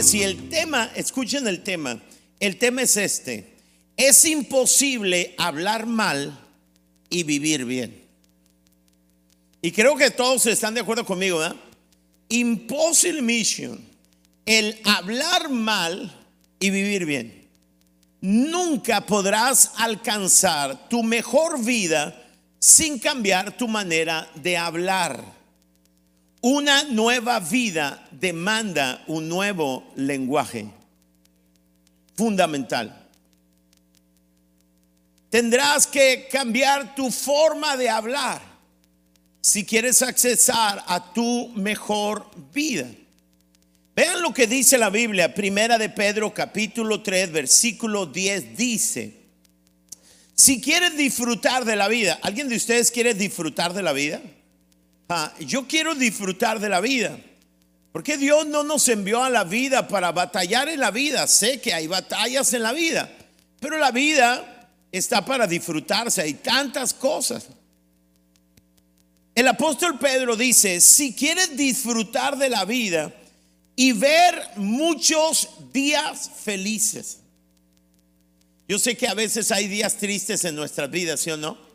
[0.00, 2.00] y el tema, escuchen el tema,
[2.38, 3.54] el tema es este,
[3.98, 6.38] es imposible hablar mal
[7.10, 8.02] y vivir bien.
[9.60, 11.56] Y creo que todos están de acuerdo conmigo, ¿verdad?
[12.30, 13.78] Impossible mission,
[14.46, 16.10] el hablar mal
[16.58, 17.46] y vivir bien.
[18.22, 22.26] Nunca podrás alcanzar tu mejor vida
[22.58, 25.39] sin cambiar tu manera de hablar.
[26.42, 30.66] Una nueva vida demanda un nuevo lenguaje
[32.16, 33.08] fundamental.
[35.28, 38.40] Tendrás que cambiar tu forma de hablar
[39.42, 42.86] si quieres accesar a tu mejor vida.
[43.94, 49.20] Vean lo que dice la Biblia, primera de Pedro capítulo 3 versículo 10 dice,
[50.34, 54.22] si quieres disfrutar de la vida, ¿alguien de ustedes quiere disfrutar de la vida?
[55.12, 57.18] Ah, yo quiero disfrutar de la vida.
[57.90, 61.26] Porque Dios no nos envió a la vida para batallar en la vida.
[61.26, 63.10] Sé que hay batallas en la vida,
[63.58, 66.22] pero la vida está para disfrutarse.
[66.22, 67.48] Hay tantas cosas.
[69.34, 73.12] El apóstol Pedro dice, si quieres disfrutar de la vida
[73.74, 77.18] y ver muchos días felices.
[78.68, 81.69] Yo sé que a veces hay días tristes en nuestras vidas, ¿sí o no?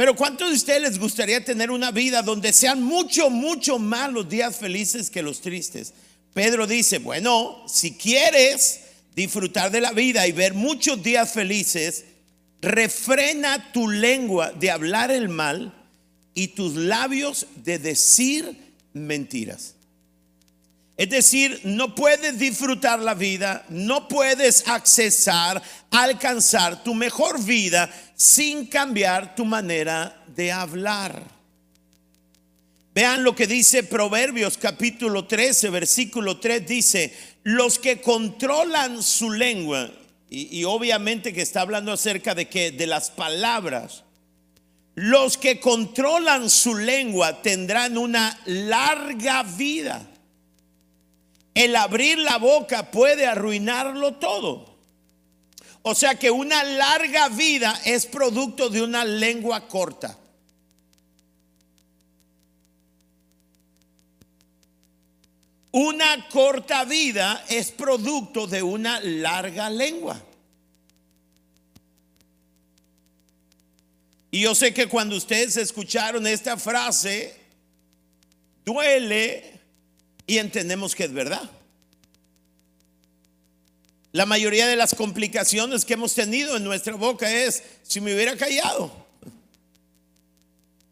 [0.00, 4.26] Pero ¿cuántos de ustedes les gustaría tener una vida donde sean mucho, mucho más los
[4.26, 5.92] días felices que los tristes?
[6.32, 8.80] Pedro dice, bueno, si quieres
[9.14, 12.06] disfrutar de la vida y ver muchos días felices,
[12.62, 15.74] refrena tu lengua de hablar el mal
[16.32, 18.56] y tus labios de decir
[18.94, 19.74] mentiras.
[21.00, 28.66] Es decir, no puedes disfrutar la vida, no puedes accesar, alcanzar tu mejor vida sin
[28.66, 31.22] cambiar tu manera de hablar.
[32.94, 37.14] Vean lo que dice Proverbios capítulo 13, versículo 3, dice,
[37.44, 39.90] los que controlan su lengua,
[40.28, 44.04] y, y obviamente que está hablando acerca de que de las palabras,
[44.96, 50.09] los que controlan su lengua tendrán una larga vida.
[51.54, 54.70] El abrir la boca puede arruinarlo todo.
[55.82, 60.16] O sea que una larga vida es producto de una lengua corta.
[65.72, 70.20] Una corta vida es producto de una larga lengua.
[74.32, 77.36] Y yo sé que cuando ustedes escucharon esta frase,
[78.64, 79.59] duele
[80.30, 81.50] y entendemos que es verdad.
[84.12, 88.36] La mayoría de las complicaciones que hemos tenido en nuestra boca es si me hubiera
[88.36, 88.92] callado,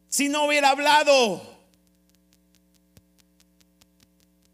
[0.09, 1.57] si no hubiera hablado.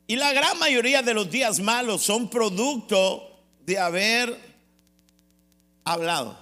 [0.06, 4.38] Y la gran mayoría de los días malos son producto de haber
[5.82, 6.38] hablado.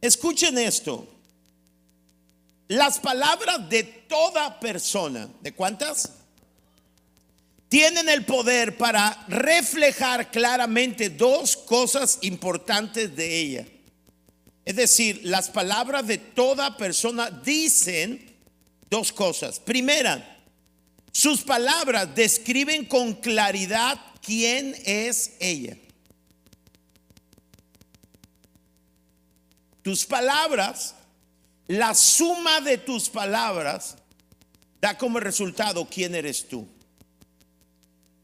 [0.00, 1.13] Escuchen esto.
[2.68, 6.12] Las palabras de toda persona, ¿de cuántas?
[7.68, 13.66] Tienen el poder para reflejar claramente dos cosas importantes de ella.
[14.64, 18.34] Es decir, las palabras de toda persona dicen
[18.88, 19.60] dos cosas.
[19.60, 20.42] Primera,
[21.12, 25.76] sus palabras describen con claridad quién es ella.
[29.82, 30.94] Tus palabras,
[31.68, 33.96] la suma de tus palabras
[34.80, 36.68] da como resultado quién eres tú.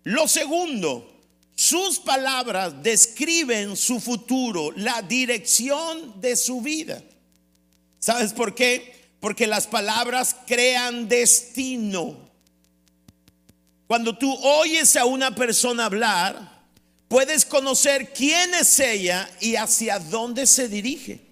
[0.05, 1.11] Lo segundo,
[1.55, 7.03] sus palabras describen su futuro, la dirección de su vida.
[7.99, 9.11] ¿Sabes por qué?
[9.21, 12.31] Porque las palabras crean destino.
[13.87, 16.62] Cuando tú oyes a una persona hablar,
[17.09, 21.29] puedes conocer quién es ella y hacia dónde se dirige.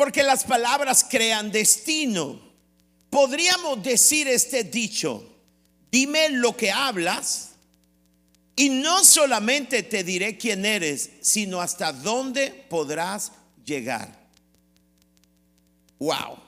[0.00, 2.40] Porque las palabras crean destino.
[3.10, 5.30] Podríamos decir este dicho,
[5.92, 7.50] dime lo que hablas
[8.56, 13.32] y no solamente te diré quién eres, sino hasta dónde podrás
[13.62, 14.18] llegar.
[15.98, 16.38] Wow.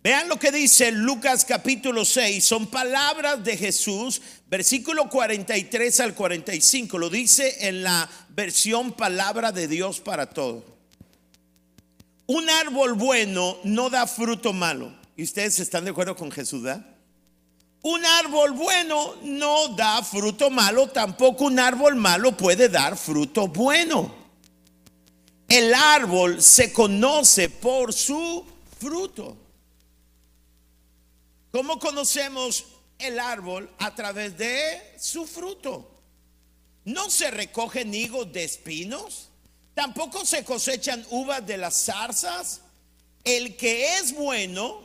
[0.00, 6.96] Vean lo que dice Lucas capítulo 6, son palabras de Jesús, versículo 43 al 45,
[6.96, 10.77] lo dice en la versión palabra de Dios para todos.
[12.28, 14.92] Un árbol bueno no da fruto malo.
[15.16, 16.62] ¿Y ustedes están de acuerdo con Jesús?
[17.82, 24.14] Un árbol bueno no da fruto malo, tampoco un árbol malo puede dar fruto bueno.
[25.48, 28.44] El árbol se conoce por su
[28.78, 29.36] fruto.
[31.50, 32.64] ¿Cómo conocemos
[32.98, 36.02] el árbol a través de su fruto.
[36.84, 39.27] No se recogen higos de espinos,
[39.78, 42.62] tampoco se cosechan uvas de las zarzas.
[43.22, 44.82] El que es bueno,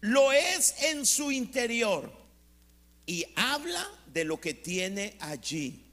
[0.00, 2.10] lo es en su interior
[3.04, 5.92] y habla de lo que tiene allí.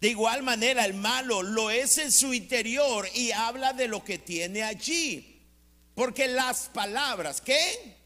[0.00, 4.18] De igual manera, el malo lo es en su interior y habla de lo que
[4.18, 5.40] tiene allí.
[5.96, 7.96] Porque las palabras, ¿qué?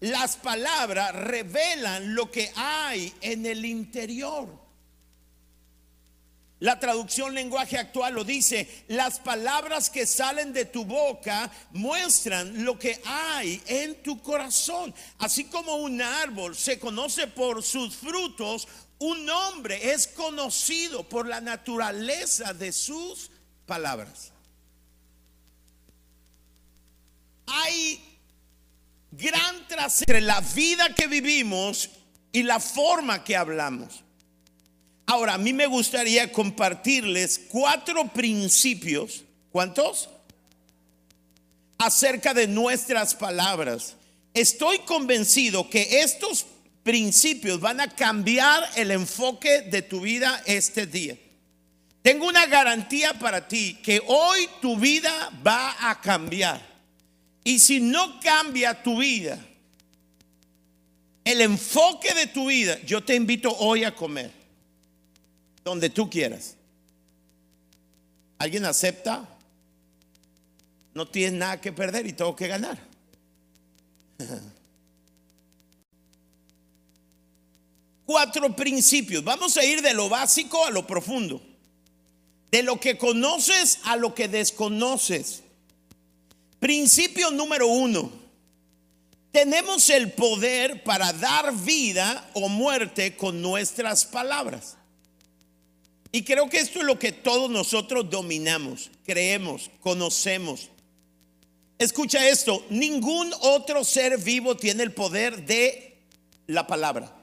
[0.00, 4.61] Las palabras revelan lo que hay en el interior.
[6.62, 12.78] La traducción lenguaje actual lo dice, las palabras que salen de tu boca muestran lo
[12.78, 14.94] que hay en tu corazón.
[15.18, 18.68] Así como un árbol se conoce por sus frutos,
[19.00, 23.32] un hombre es conocido por la naturaleza de sus
[23.66, 24.30] palabras.
[27.46, 28.20] Hay
[29.10, 31.90] gran trascendencia entre la vida que vivimos
[32.30, 34.01] y la forma que hablamos.
[35.06, 39.22] Ahora, a mí me gustaría compartirles cuatro principios.
[39.50, 40.08] ¿Cuántos?
[41.78, 43.96] Acerca de nuestras palabras.
[44.34, 46.46] Estoy convencido que estos
[46.82, 51.16] principios van a cambiar el enfoque de tu vida este día.
[52.02, 56.60] Tengo una garantía para ti que hoy tu vida va a cambiar.
[57.44, 59.38] Y si no cambia tu vida,
[61.24, 64.41] el enfoque de tu vida, yo te invito hoy a comer
[65.64, 66.56] donde tú quieras.
[68.38, 69.28] ¿Alguien acepta?
[70.94, 72.78] No tienes nada que perder y todo que ganar.
[78.04, 79.22] Cuatro principios.
[79.24, 81.40] Vamos a ir de lo básico a lo profundo.
[82.50, 85.42] De lo que conoces a lo que desconoces.
[86.60, 88.12] Principio número uno.
[89.30, 94.76] Tenemos el poder para dar vida o muerte con nuestras palabras.
[96.12, 100.68] Y creo que esto es lo que todos nosotros dominamos, creemos, conocemos.
[101.78, 105.96] Escucha esto, ningún otro ser vivo tiene el poder de
[106.46, 107.16] la palabra.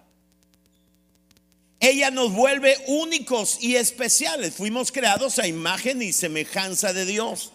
[1.80, 4.56] Ella nos vuelve únicos y especiales.
[4.56, 7.54] Fuimos creados a imagen y semejanza de Dios.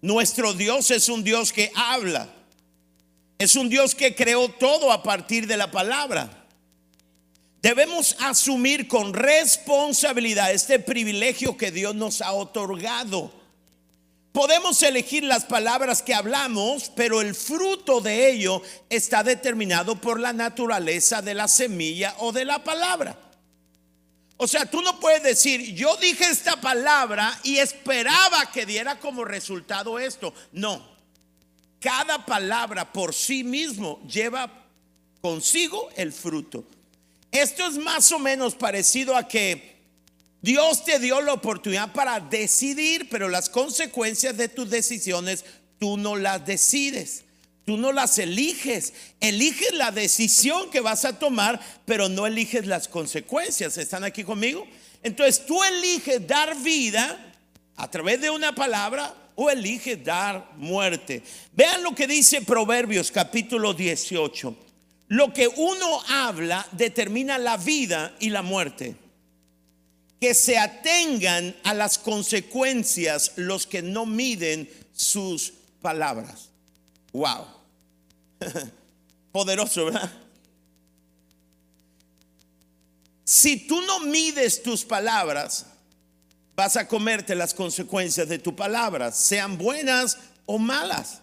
[0.00, 2.32] Nuestro Dios es un Dios que habla.
[3.38, 6.37] Es un Dios que creó todo a partir de la palabra.
[7.60, 13.32] Debemos asumir con responsabilidad este privilegio que Dios nos ha otorgado.
[14.32, 20.32] Podemos elegir las palabras que hablamos, pero el fruto de ello está determinado por la
[20.32, 23.18] naturaleza de la semilla o de la palabra.
[24.36, 29.24] O sea, tú no puedes decir, yo dije esta palabra y esperaba que diera como
[29.24, 30.32] resultado esto.
[30.52, 30.80] No,
[31.80, 34.48] cada palabra por sí mismo lleva
[35.20, 36.64] consigo el fruto.
[37.30, 39.76] Esto es más o menos parecido a que
[40.40, 45.44] Dios te dio la oportunidad para decidir, pero las consecuencias de tus decisiones
[45.78, 47.24] tú no las decides.
[47.64, 52.88] Tú no las eliges, eliges la decisión que vas a tomar, pero no eliges las
[52.88, 53.76] consecuencias.
[53.76, 54.66] ¿Están aquí conmigo?
[55.02, 57.34] Entonces tú eliges dar vida
[57.76, 61.22] a través de una palabra o eliges dar muerte.
[61.52, 64.67] Vean lo que dice Proverbios capítulo 18.
[65.08, 68.96] Lo que uno habla determina la vida y la muerte.
[70.20, 76.50] Que se atengan a las consecuencias los que no miden sus palabras.
[77.12, 77.46] Wow.
[79.32, 80.12] Poderoso, ¿verdad?
[83.24, 85.66] Si tú no mides tus palabras,
[86.56, 91.20] vas a comerte las consecuencias de tus palabras, sean buenas o malas.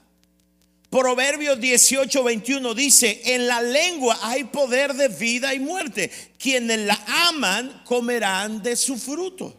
[0.96, 6.10] Proverbios 18, 21 dice, en la lengua hay poder de vida y muerte.
[6.40, 6.98] Quienes la
[7.28, 9.54] aman comerán de su fruto.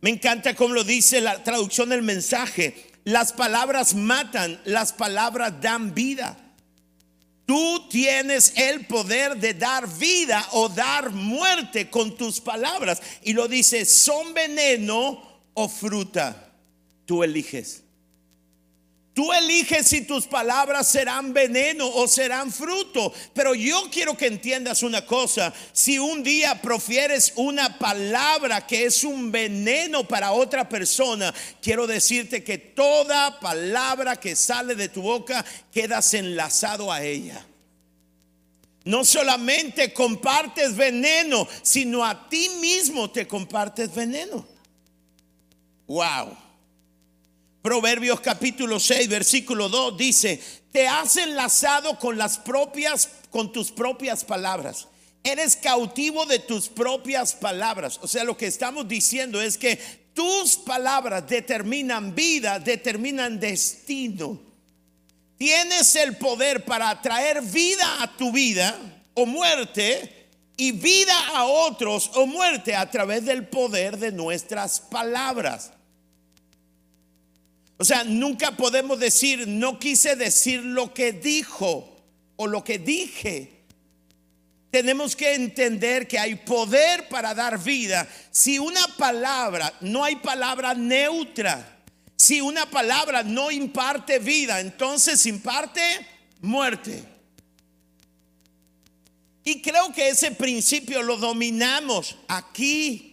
[0.00, 2.90] Me encanta cómo lo dice la traducción del mensaje.
[3.04, 6.36] Las palabras matan, las palabras dan vida.
[7.46, 13.00] Tú tienes el poder de dar vida o dar muerte con tus palabras.
[13.22, 15.22] Y lo dice, son veneno
[15.54, 16.50] o fruta.
[17.06, 17.84] Tú eliges.
[19.18, 23.12] Tú eliges si tus palabras serán veneno o serán fruto.
[23.34, 25.52] Pero yo quiero que entiendas una cosa.
[25.72, 32.44] Si un día profieres una palabra que es un veneno para otra persona, quiero decirte
[32.44, 37.44] que toda palabra que sale de tu boca quedas enlazado a ella.
[38.84, 44.46] No solamente compartes veneno, sino a ti mismo te compartes veneno.
[45.88, 46.47] Wow.
[47.68, 50.40] Proverbios capítulo 6, versículo 2 dice,
[50.72, 54.88] te has enlazado con las propias con tus propias palabras.
[55.22, 58.00] Eres cautivo de tus propias palabras.
[58.00, 59.76] O sea, lo que estamos diciendo es que
[60.14, 64.40] tus palabras determinan vida, determinan destino.
[65.36, 68.78] Tienes el poder para traer vida a tu vida
[69.12, 75.72] o muerte y vida a otros o muerte a través del poder de nuestras palabras.
[77.78, 81.96] O sea, nunca podemos decir, no quise decir lo que dijo
[82.36, 83.52] o lo que dije.
[84.70, 88.06] Tenemos que entender que hay poder para dar vida.
[88.32, 91.76] Si una palabra, no hay palabra neutra.
[92.16, 95.80] Si una palabra no imparte vida, entonces imparte
[96.40, 97.04] muerte.
[99.44, 103.07] Y creo que ese principio lo dominamos aquí.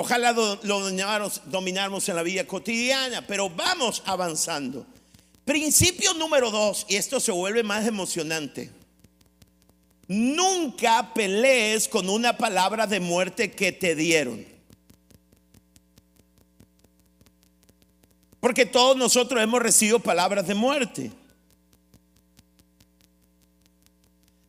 [0.00, 4.86] Ojalá lo, domináramos en la vida cotidiana, pero vamos avanzando.
[5.44, 8.70] Principio número dos, y esto se vuelve más emocionante.
[10.08, 14.46] Nunca pelees con una palabra de muerte que te dieron.
[18.40, 21.10] Porque todos nosotros hemos recibido palabras de muerte.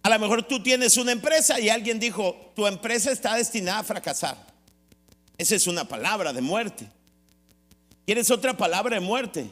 [0.01, 3.83] A lo mejor tú tienes una empresa y alguien dijo, tu empresa está destinada a
[3.83, 4.50] fracasar.
[5.41, 6.87] Esa es una palabra de muerte.
[8.05, 9.49] ¿Quieres otra palabra de muerte?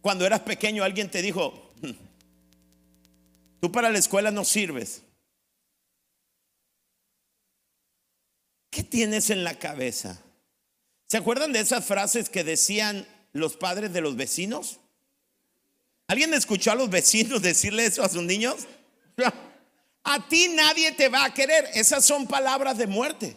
[0.00, 1.90] Cuando eras pequeño alguien te dijo, hmm,
[3.60, 5.02] tú para la escuela no sirves.
[8.70, 10.18] ¿Qué tienes en la cabeza?
[11.08, 14.80] ¿Se acuerdan de esas frases que decían los padres de los vecinos?
[16.06, 18.66] ¿Alguien escuchó a los vecinos decirle eso a sus niños?
[20.04, 21.68] A ti nadie te va a querer.
[21.74, 23.36] Esas son palabras de muerte.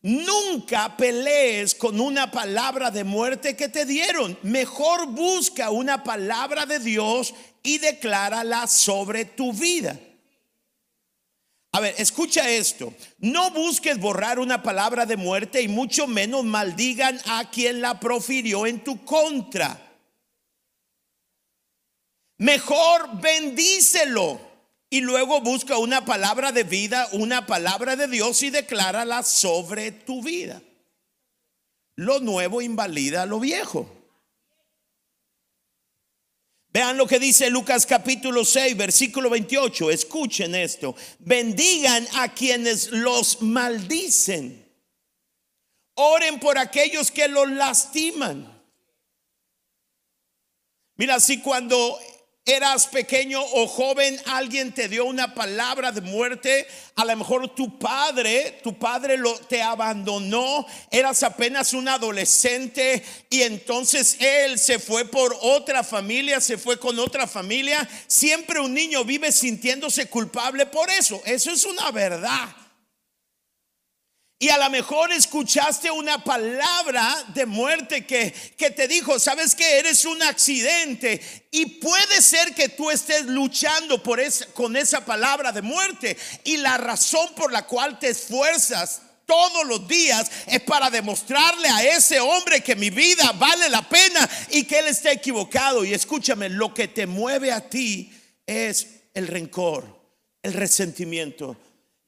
[0.00, 4.38] Nunca pelees con una palabra de muerte que te dieron.
[4.42, 9.98] Mejor busca una palabra de Dios y declárala sobre tu vida.
[11.72, 12.94] A ver, escucha esto.
[13.18, 18.66] No busques borrar una palabra de muerte y mucho menos maldigan a quien la profirió
[18.66, 19.84] en tu contra.
[22.38, 24.47] Mejor bendícelo
[24.90, 30.22] y luego busca una palabra de vida, una palabra de Dios y declárala sobre tu
[30.22, 30.62] vida.
[31.96, 33.94] Lo nuevo invalida lo viejo.
[36.70, 39.90] Vean lo que dice Lucas capítulo 6, versículo 28.
[39.90, 40.94] Escuchen esto.
[41.18, 44.64] Bendigan a quienes los maldicen.
[45.94, 48.62] Oren por aquellos que los lastiman.
[50.96, 51.98] Mira, si cuando
[52.48, 57.78] eras pequeño o joven, alguien te dio una palabra de muerte, a lo mejor tu
[57.78, 65.04] padre, tu padre lo, te abandonó, eras apenas un adolescente y entonces él se fue
[65.04, 67.86] por otra familia, se fue con otra familia.
[68.06, 71.20] Siempre un niño vive sintiéndose culpable por eso.
[71.26, 72.48] Eso es una verdad.
[74.40, 79.78] Y a lo mejor escuchaste una palabra de muerte que, que te dijo, sabes que
[79.80, 81.20] eres un accidente.
[81.50, 84.20] Y puede ser que tú estés luchando por
[84.54, 86.16] con esa palabra de muerte.
[86.44, 91.96] Y la razón por la cual te esfuerzas todos los días es para demostrarle a
[91.96, 95.84] ese hombre que mi vida vale la pena y que él está equivocado.
[95.84, 98.12] Y escúchame, lo que te mueve a ti
[98.46, 100.00] es el rencor,
[100.44, 101.56] el resentimiento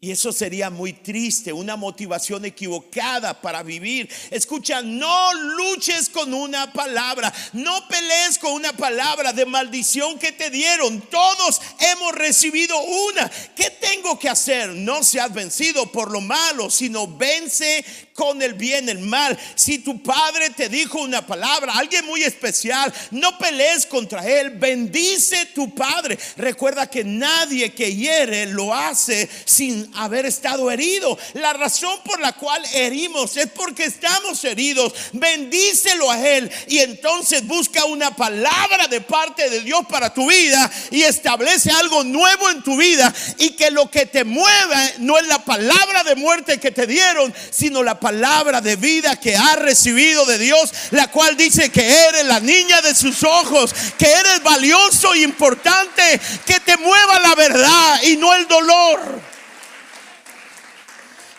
[0.02, 4.08] y eso sería muy triste, una motivación equivocada para vivir.
[4.30, 10.48] Escucha, no luches con una palabra, no pelees con una palabra de maldición que te
[10.48, 11.02] dieron.
[11.02, 13.30] Todos hemos recibido una.
[13.54, 14.70] ¿Qué tengo que hacer?
[14.70, 17.84] No seas vencido por lo malo, sino vence
[18.20, 19.38] con el bien, el mal.
[19.54, 25.46] Si tu padre te dijo una palabra, alguien muy especial, no pelees contra él, bendice
[25.54, 26.18] tu padre.
[26.36, 31.18] Recuerda que nadie que hiere lo hace sin haber estado herido.
[31.32, 34.92] La razón por la cual herimos es porque estamos heridos.
[35.14, 40.70] Bendícelo a él y entonces busca una palabra de parte de Dios para tu vida
[40.90, 45.26] y establece algo nuevo en tu vida y que lo que te mueve no es
[45.26, 49.54] la palabra de muerte que te dieron, sino la palabra palabra de vida que ha
[49.54, 54.42] recibido de Dios, la cual dice que eres la niña de sus ojos, que eres
[54.42, 59.00] valioso e importante, que te mueva la verdad y no el dolor.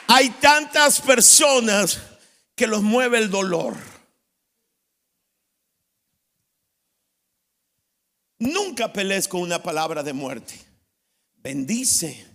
[0.08, 2.00] Hay tantas personas
[2.56, 3.76] que los mueve el dolor.
[8.40, 10.58] Nunca pelees con una palabra de muerte.
[11.36, 12.26] Bendice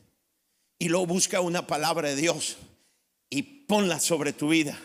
[0.78, 2.58] y luego busca una palabra de Dios
[3.30, 4.78] y ponla sobre tu vida.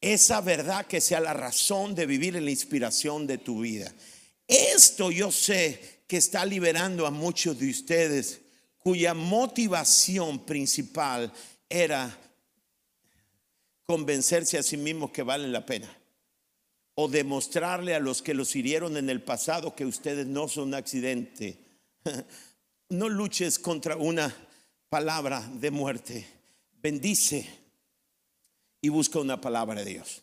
[0.00, 3.92] Esa verdad que sea la razón de vivir en la inspiración de tu vida.
[4.48, 8.40] Esto yo sé que está liberando a muchos de ustedes
[8.78, 11.32] cuya motivación principal
[11.68, 12.18] era
[13.84, 15.96] convencerse a sí mismos que valen la pena
[16.94, 20.74] o demostrarle a los que los hirieron en el pasado que ustedes no son un
[20.74, 21.58] accidente.
[22.88, 24.36] No luches contra una
[24.90, 26.26] palabra de muerte.
[26.82, 27.61] Bendice
[28.82, 30.22] y busca una palabra de Dios.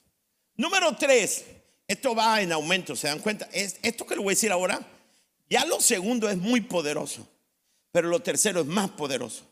[0.55, 1.45] Número tres,
[1.87, 3.49] esto va en aumento, ¿se dan cuenta?
[3.51, 4.79] Esto que le voy a decir ahora,
[5.49, 7.27] ya lo segundo es muy poderoso,
[7.91, 9.43] pero lo tercero es más poderoso.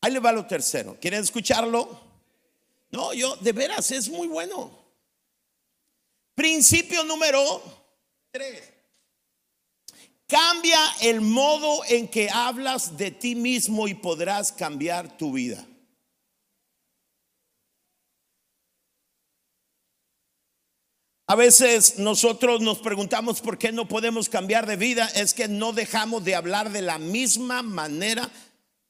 [0.00, 0.98] Ahí le va lo tercero.
[1.00, 2.00] ¿Quieren escucharlo?
[2.90, 4.76] No, yo, de veras, es muy bueno.
[6.34, 7.62] Principio número
[8.30, 8.70] tres.
[10.26, 15.64] Cambia el modo en que hablas de ti mismo y podrás cambiar tu vida.
[21.26, 25.08] A veces nosotros nos preguntamos por qué no podemos cambiar de vida.
[25.14, 28.30] Es que no dejamos de hablar de la misma manera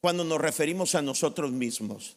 [0.00, 2.17] cuando nos referimos a nosotros mismos.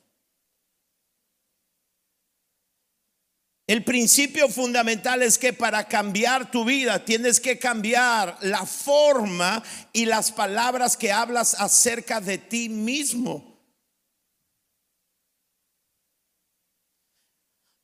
[3.68, 10.06] El principio fundamental es que para cambiar tu vida tienes que cambiar la forma y
[10.06, 13.57] las palabras que hablas acerca de ti mismo.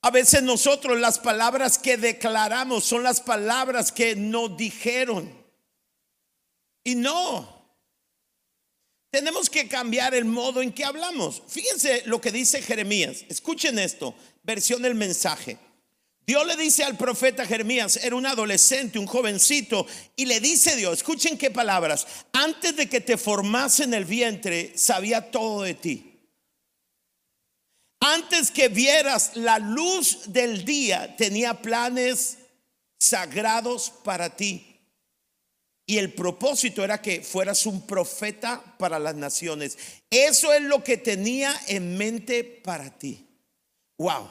[0.04, 5.34] A veces nosotros las palabras que declaramos son las palabras que nos dijeron.
[6.84, 7.64] Y no.
[9.10, 11.42] Tenemos que cambiar el modo en que hablamos.
[11.48, 13.24] Fíjense lo que dice Jeremías.
[13.30, 15.58] Escuchen esto, versión del mensaje.
[16.28, 21.00] Dios le dice al profeta Jeremías, era un adolescente, un jovencito, y le dice Dios,
[21.00, 26.13] escuchen qué palabras, antes de que te formase en el vientre, sabía todo de ti.
[28.06, 32.38] Antes que vieras la luz del día, tenía planes
[33.00, 34.78] sagrados para ti.
[35.86, 39.78] Y el propósito era que fueras un profeta para las naciones.
[40.10, 43.26] Eso es lo que tenía en mente para ti.
[43.98, 44.30] Wow.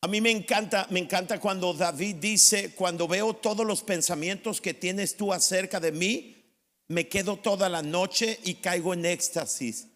[0.00, 4.72] A mí me encanta, me encanta cuando David dice, cuando veo todos los pensamientos que
[4.72, 6.42] tienes tú acerca de mí,
[6.88, 9.88] me quedo toda la noche y caigo en éxtasis.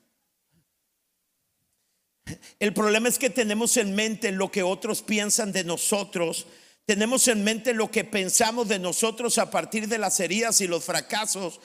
[2.59, 6.47] El problema es que tenemos en mente lo que otros piensan de nosotros,
[6.91, 10.83] tenemos en mente lo que pensamos de nosotros a partir de las heridas y los
[10.83, 11.61] fracasos.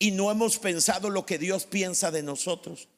[0.00, 2.88] Y no hemos pensado lo que Dios piensa de nosotros.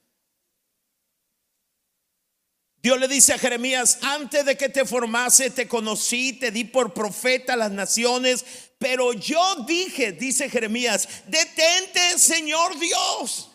[2.83, 6.95] Dios le dice a Jeremías, antes de que te formase, te conocí, te di por
[6.95, 8.45] profeta a las naciones,
[8.79, 13.51] pero yo dije, dice Jeremías, detente, Señor Dios,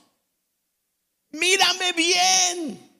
[1.30, 2.91] mírame bien,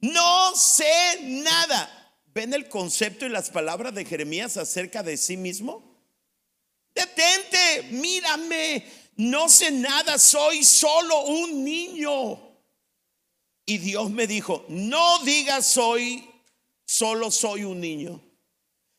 [0.00, 1.94] no sé nada.
[2.34, 5.82] ¿Ven el concepto y las palabras de Jeremías acerca de sí mismo?
[6.94, 8.84] Detente, mírame,
[9.16, 12.40] no sé nada, soy solo un niño.
[13.66, 16.28] Y Dios me dijo, no digas soy,
[16.84, 18.27] solo soy un niño.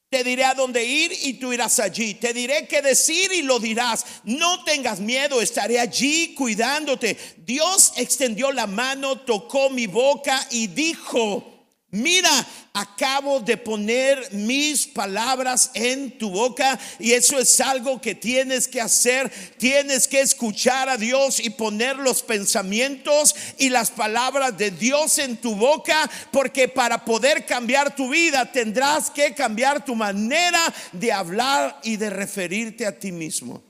[0.09, 2.15] Te diré a dónde ir y tú irás allí.
[2.15, 4.05] Te diré qué decir y lo dirás.
[4.23, 7.15] No tengas miedo, estaré allí cuidándote.
[7.37, 11.58] Dios extendió la mano, tocó mi boca y dijo,
[11.91, 12.29] mira,
[12.73, 18.79] acabo de poner mis palabras en tu boca y eso es algo que tienes que
[18.79, 19.31] hacer.
[19.57, 25.37] Tienes que escuchar a Dios y poner los pensamientos y las palabras de Dios en
[25.37, 31.79] tu boca porque para poder cambiar tu vida tendrás que cambiar tu manera de hablar
[31.83, 33.63] y de referirte a ti mismo.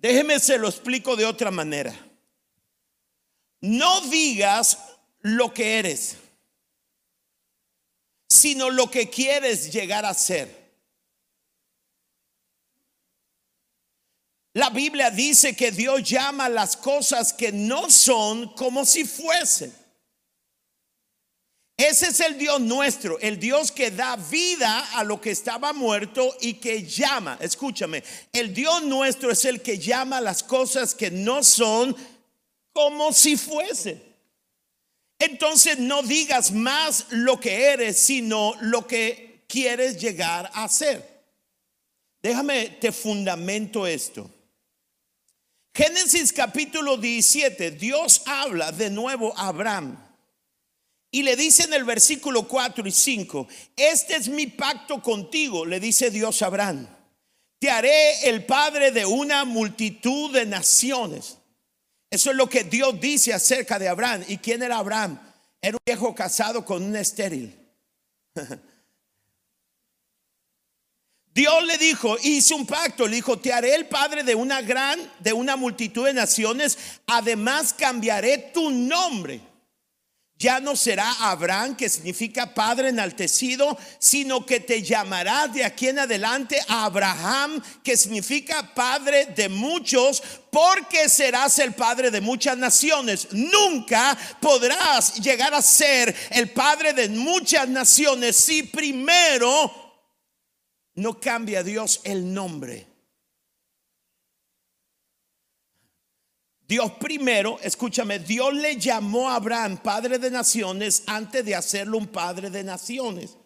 [0.00, 1.94] Déjeme se lo explico de otra manera.
[3.60, 4.78] No digas
[5.20, 6.16] lo que eres
[8.30, 10.60] sino lo que quieres llegar a ser.
[14.54, 19.74] La Biblia dice que Dios llama las cosas que no son como si fuesen.
[21.76, 26.36] Ese es el Dios nuestro, el Dios que da vida a lo que estaba muerto
[26.40, 27.38] y que llama.
[27.40, 31.96] Escúchame, el Dios nuestro es el que llama las cosas que no son
[32.72, 34.09] como si fuesen.
[35.20, 41.06] Entonces no digas más lo que eres, sino lo que quieres llegar a ser.
[42.22, 44.30] Déjame, te fundamento esto.
[45.74, 49.98] Génesis capítulo 17, Dios habla de nuevo a Abraham.
[51.10, 55.80] Y le dice en el versículo 4 y 5, este es mi pacto contigo, le
[55.80, 56.88] dice Dios a Abraham.
[57.58, 61.39] Te haré el padre de una multitud de naciones.
[62.10, 64.24] Eso es lo que Dios dice acerca de Abraham.
[64.26, 65.18] ¿Y quién era Abraham?
[65.62, 67.56] Era un viejo casado con un estéril.
[71.32, 74.98] Dios le dijo, hizo un pacto, le dijo, te haré el padre de una gran,
[75.20, 79.40] de una multitud de naciones, además cambiaré tu nombre.
[80.40, 85.98] Ya no será Abraham, que significa padre enaltecido, sino que te llamarás de aquí en
[85.98, 93.28] adelante Abraham, que significa padre de muchos, porque serás el padre de muchas naciones.
[93.32, 99.70] Nunca podrás llegar a ser el padre de muchas naciones si primero
[100.94, 102.89] no cambia Dios el nombre.
[106.70, 112.06] Dios primero, escúchame, Dios le llamó a Abraham padre de naciones antes de hacerlo un
[112.06, 113.36] padre de naciones.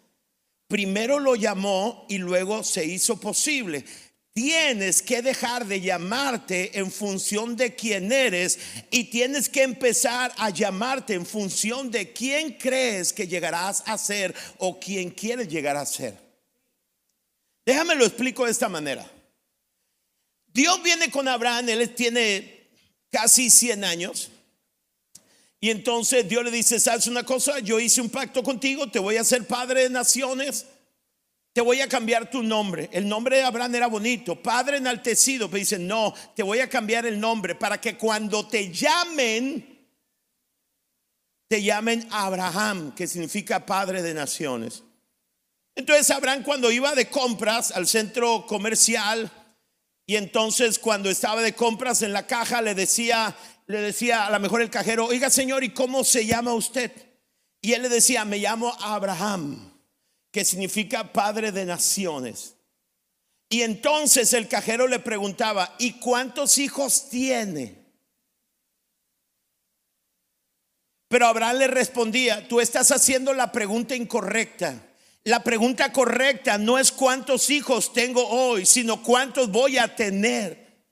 [0.67, 3.83] Primero lo llamó y luego se hizo posible.
[4.31, 8.59] Tienes que dejar de llamarte en función de quién eres
[8.91, 14.35] y tienes que empezar a llamarte en función de quién crees que llegarás a ser
[14.59, 16.15] o quién quieres llegar a ser.
[17.65, 19.09] Déjame lo explico de esta manera.
[20.53, 22.54] Dios viene con Abraham, él tiene
[23.15, 24.29] casi 100 años.
[25.61, 27.59] Y entonces Dios le dice, ¿sabes una cosa?
[27.59, 30.65] Yo hice un pacto contigo, te voy a hacer padre de naciones,
[31.53, 32.89] te voy a cambiar tu nombre.
[32.91, 37.05] El nombre de Abraham era bonito, padre enaltecido, pero dice, no, te voy a cambiar
[37.05, 39.87] el nombre para que cuando te llamen,
[41.47, 44.83] te llamen Abraham, que significa padre de naciones.
[45.73, 49.31] Entonces Abraham cuando iba de compras al centro comercial,
[50.05, 53.35] y entonces cuando estaba de compras en la caja le decía,
[53.67, 56.91] le decía a lo mejor el cajero, oiga señor, ¿y cómo se llama usted?
[57.61, 59.73] Y él le decía, me llamo Abraham,
[60.31, 62.55] que significa padre de naciones.
[63.49, 67.85] Y entonces el cajero le preguntaba, ¿y cuántos hijos tiene?
[71.07, 74.84] Pero Abraham le respondía, tú estás haciendo la pregunta incorrecta.
[75.25, 80.85] La pregunta correcta no es cuántos hijos tengo hoy, sino cuántos voy a tener.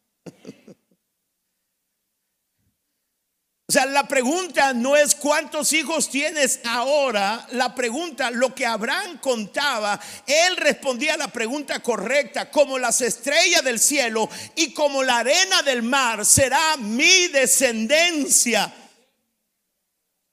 [3.68, 9.20] O sea, la pregunta no es cuántos hijos tienes ahora, la pregunta, lo que Abraham
[9.20, 15.20] contaba, él respondía a la pregunta correcta, como las estrellas del cielo y como la
[15.20, 18.74] arena del mar será mi descendencia.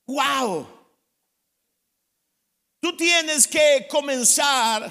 [0.07, 0.80] Wow.
[2.81, 4.91] Tú tienes que comenzar,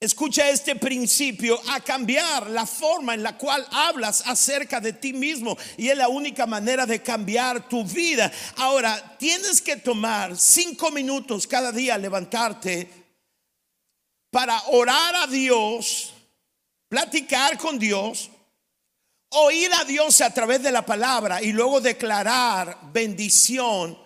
[0.00, 5.58] escucha este principio, a cambiar la forma en la cual hablas acerca de ti mismo.
[5.76, 8.30] Y es la única manera de cambiar tu vida.
[8.56, 12.88] Ahora, tienes que tomar cinco minutos cada día, levantarte
[14.30, 16.12] para orar a Dios,
[16.88, 18.30] platicar con Dios
[19.34, 23.98] oír a Dios a través de la palabra y luego declarar bendición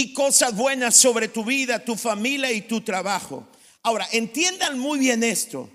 [0.00, 3.46] y cosas buenas sobre tu vida, tu familia y tu trabajo.
[3.82, 5.68] Ahora, entiendan muy bien esto.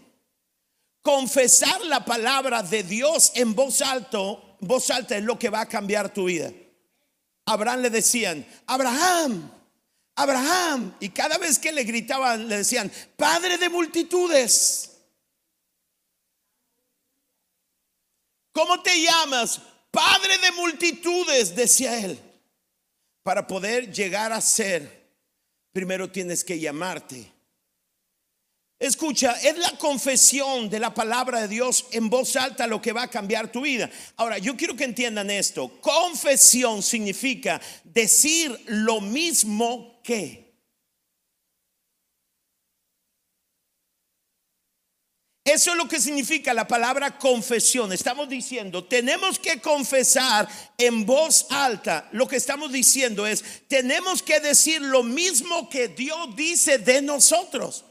[1.03, 5.69] Confesar la palabra de Dios en voz alto, voz alta es lo que va a
[5.69, 6.51] cambiar tu vida.
[7.45, 9.51] Abraham le decían, Abraham,
[10.15, 10.95] Abraham.
[10.99, 14.89] Y cada vez que le gritaban, le decían, Padre de multitudes.
[18.51, 19.61] ¿Cómo te llamas?
[19.91, 22.24] Padre de multitudes, decía él.
[23.25, 25.09] Para poder llegar a ser,
[25.71, 27.33] primero tienes que llamarte.
[28.77, 33.01] Escucha, es la confesión de la palabra de Dios en voz alta lo que va
[33.01, 33.89] a cambiar tu vida.
[34.17, 35.81] Ahora, yo quiero que entiendan esto.
[35.81, 40.44] Confesión significa decir lo mismo que.
[45.45, 47.93] Eso es lo que significa la palabra confesión.
[47.93, 52.09] Estamos diciendo, tenemos que confesar en voz alta.
[52.13, 57.85] Lo que estamos diciendo es, tenemos que decir lo mismo que Dios dice de nosotros.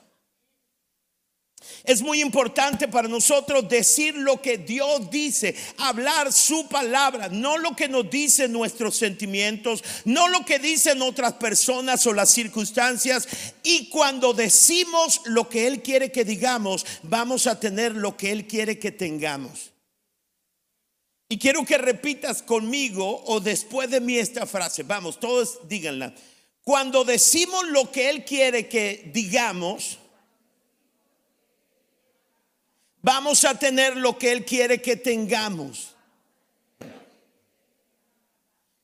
[1.85, 7.77] Es muy importante para nosotros decir lo que Dios dice, hablar su palabra, no lo
[7.77, 13.29] que nos dicen nuestros sentimientos, no lo que dicen otras personas o las circunstancias.
[13.63, 18.47] Y cuando decimos lo que Él quiere que digamos, vamos a tener lo que Él
[18.47, 19.73] quiere que tengamos.
[21.29, 24.85] Y quiero que repitas conmigo o después de mí esta frase.
[24.85, 26.15] Vamos, todos díganla.
[26.63, 29.99] Cuando decimos lo que Él quiere que digamos,
[33.05, 35.95] vamos a tener lo que Él quiere que tengamos.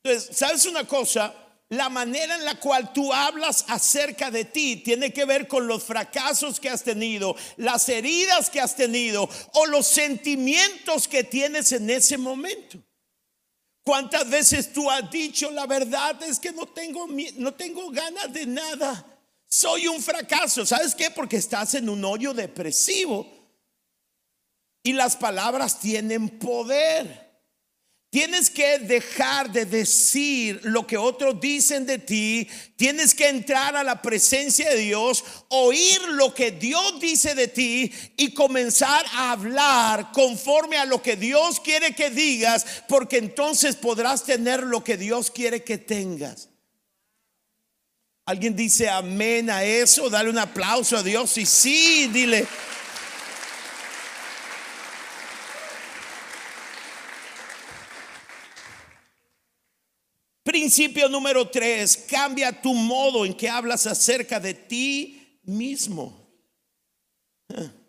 [0.05, 1.35] Entonces, ¿sabes una cosa?
[1.71, 5.85] La manera en la cual tú hablas acerca de ti tiene que ver con los
[5.85, 11.89] fracasos que has tenido, las heridas que has tenido o los sentimientos que tienes en
[11.89, 12.79] ese momento.
[13.83, 17.07] ¿Cuántas veces tú has dicho la verdad es que no tengo
[17.37, 19.07] no tengo ganas de nada?
[19.51, 20.65] soy un fracaso.
[20.65, 21.11] ¿Sabes qué?
[21.11, 23.40] Porque estás en un hoyo depresivo.
[24.83, 27.31] Y las palabras tienen poder.
[28.11, 32.49] Tienes que dejar de decir lo que otros dicen de ti.
[32.75, 37.93] Tienes que entrar a la presencia de Dios, oír lo que Dios dice de ti
[38.17, 44.25] y comenzar a hablar conforme a lo que Dios quiere que digas, porque entonces podrás
[44.25, 46.49] tener lo que Dios quiere que tengas.
[48.25, 50.11] ¿Alguien dice amén a eso?
[50.11, 52.45] Dale un aplauso a Dios y sí, dile.
[60.61, 66.31] Principio número tres, cambia tu modo en que hablas acerca de ti mismo.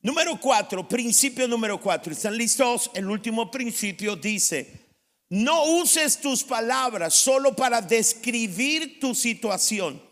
[0.00, 2.14] Número cuatro, principio número cuatro.
[2.14, 2.90] ¿Están listos?
[2.94, 4.88] El último principio dice,
[5.28, 10.02] no uses tus palabras solo para describir tu situación.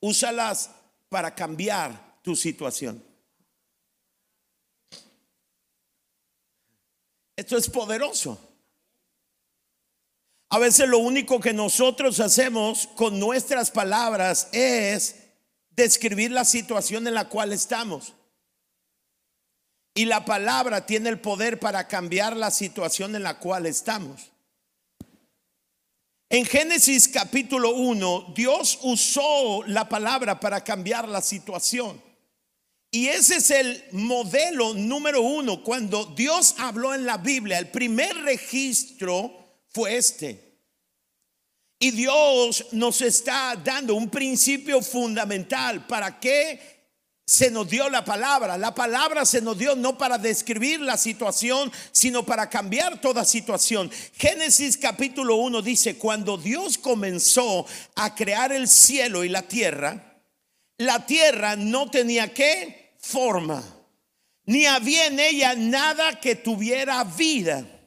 [0.00, 0.70] Úsalas
[1.10, 3.04] para cambiar tu situación.
[7.36, 8.47] Esto es poderoso.
[10.50, 15.16] A veces lo único que nosotros hacemos con nuestras palabras es
[15.70, 18.14] describir la situación en la cual estamos.
[19.94, 24.30] Y la palabra tiene el poder para cambiar la situación en la cual estamos.
[26.30, 32.02] En Génesis capítulo 1, Dios usó la palabra para cambiar la situación.
[32.90, 35.62] Y ese es el modelo número uno.
[35.62, 39.37] Cuando Dios habló en la Biblia, el primer registro
[39.70, 40.48] fue este.
[41.80, 46.78] Y Dios nos está dando un principio fundamental para que
[47.24, 48.58] se nos dio la palabra.
[48.58, 53.90] La palabra se nos dio no para describir la situación, sino para cambiar toda situación.
[54.16, 60.20] Génesis capítulo 1 dice, cuando Dios comenzó a crear el cielo y la tierra,
[60.78, 63.62] la tierra no tenía qué forma,
[64.46, 67.77] ni había en ella nada que tuviera vida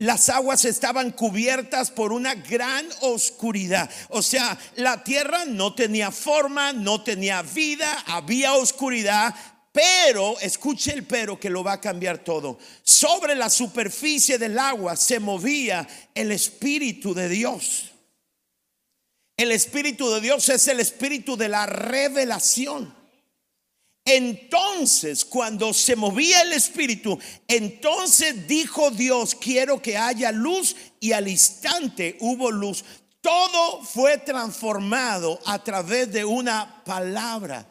[0.00, 3.90] las aguas estaban cubiertas por una gran oscuridad.
[4.08, 9.34] O sea, la tierra no tenía forma, no tenía vida, había oscuridad.
[9.72, 12.58] Pero, escuche el pero que lo va a cambiar todo.
[12.82, 17.90] Sobre la superficie del agua se movía el Espíritu de Dios.
[19.36, 22.99] El Espíritu de Dios es el Espíritu de la revelación.
[24.04, 31.28] Entonces, cuando se movía el espíritu, entonces dijo Dios, quiero que haya luz y al
[31.28, 32.84] instante hubo luz.
[33.20, 37.66] Todo fue transformado a través de una palabra.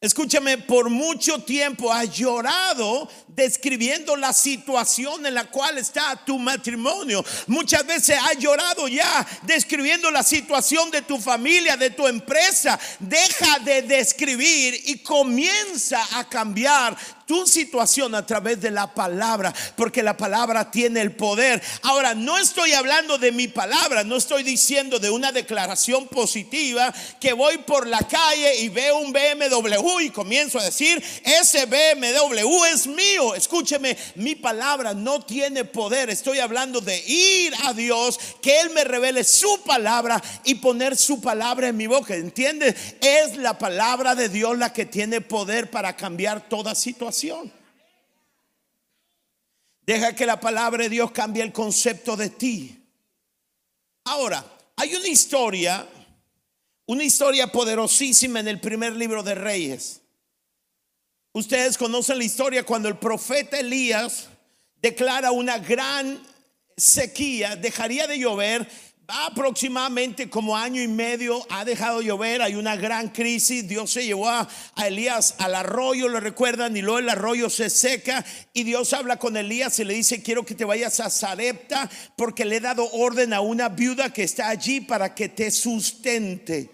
[0.00, 7.24] Escúchame, por mucho tiempo has llorado describiendo la situación en la cual está tu matrimonio.
[7.48, 12.78] Muchas veces has llorado ya describiendo la situación de tu familia, de tu empresa.
[13.00, 16.96] Deja de describir y comienza a cambiar
[17.28, 21.62] tu situación a través de la palabra, porque la palabra tiene el poder.
[21.82, 27.34] Ahora, no estoy hablando de mi palabra, no estoy diciendo de una declaración positiva que
[27.34, 32.86] voy por la calle y veo un BMW y comienzo a decir, ese BMW es
[32.86, 33.34] mío.
[33.34, 36.08] Escúcheme, mi palabra no tiene poder.
[36.08, 41.20] Estoy hablando de ir a Dios, que Él me revele su palabra y poner su
[41.20, 42.14] palabra en mi boca.
[42.14, 42.74] ¿Entiendes?
[43.02, 47.17] Es la palabra de Dios la que tiene poder para cambiar toda situación.
[49.82, 52.78] Deja que la palabra de Dios cambie el concepto de ti.
[54.04, 54.44] Ahora,
[54.76, 55.86] hay una historia,
[56.86, 60.00] una historia poderosísima en el primer libro de Reyes.
[61.32, 64.28] Ustedes conocen la historia cuando el profeta Elías
[64.80, 66.22] declara una gran
[66.76, 68.68] sequía, dejaría de llover
[69.08, 74.28] aproximadamente como año y medio ha dejado llover, hay una gran crisis, Dios se llevó
[74.28, 79.18] a, Elías al arroyo, lo recuerdan, y luego el arroyo se seca y Dios habla
[79.18, 82.88] con Elías y le dice, quiero que te vayas a Zarepta porque le he dado
[82.92, 86.70] orden a una viuda que está allí para que te sustente.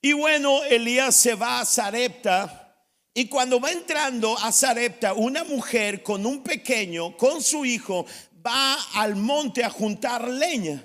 [0.00, 2.60] Y bueno, Elías se va a Zarepta.
[3.14, 8.04] Y cuando va entrando a Zarepta, una mujer con un pequeño, con su hijo,
[8.46, 10.84] va al monte a juntar leña.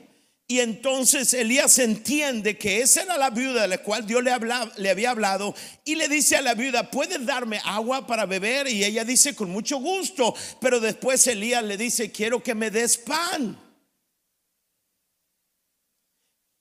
[0.51, 4.31] Y entonces Elías entiende que esa era la viuda de la cual Dios le,
[4.77, 5.53] le había hablado
[5.85, 8.67] y le dice a la viuda, ¿puedes darme agua para beber?
[8.67, 10.33] Y ella dice, con mucho gusto.
[10.59, 13.68] Pero después Elías le dice, quiero que me des pan.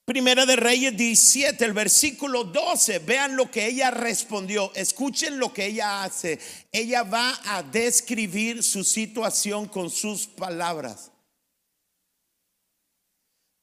[0.09, 3.01] Primera de Reyes 17, el versículo 12.
[3.01, 4.73] Vean lo que ella respondió.
[4.75, 6.39] Escuchen lo que ella hace.
[6.73, 11.11] Ella va a describir su situación con sus palabras.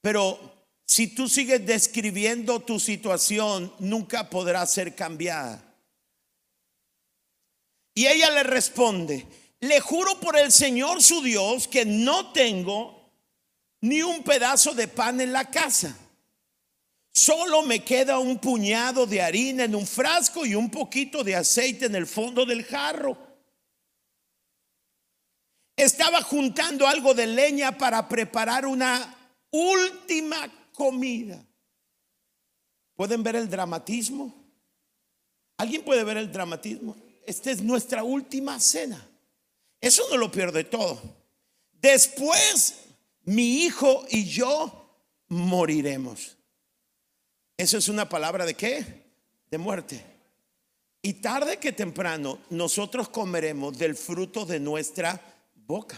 [0.02, 5.64] Pero si tú sigues describiendo tu situación, nunca podrá ser cambiada.
[7.96, 9.26] Y ella le responde,
[9.62, 13.10] le juro por el Señor su Dios que no tengo
[13.82, 15.98] ni un pedazo de pan en la casa.
[17.16, 21.86] Solo me queda un puñado de harina en un frasco y un poquito de aceite
[21.86, 23.18] en el fondo del jarro.
[25.78, 29.16] Estaba juntando algo de leña para preparar una
[29.50, 31.42] última comida.
[32.96, 34.36] ¿Pueden ver el dramatismo?
[35.56, 36.98] ¿Alguien puede ver el dramatismo?
[37.26, 39.10] Esta es nuestra última cena.
[39.80, 41.02] Eso no lo pierde todo.
[41.72, 42.76] Después,
[43.24, 45.00] mi hijo y yo
[45.30, 46.35] moriremos.
[47.58, 48.86] Eso es una palabra de qué?
[49.50, 50.04] De muerte.
[51.02, 55.22] Y tarde que temprano nosotros comeremos del fruto de nuestra
[55.54, 55.98] boca.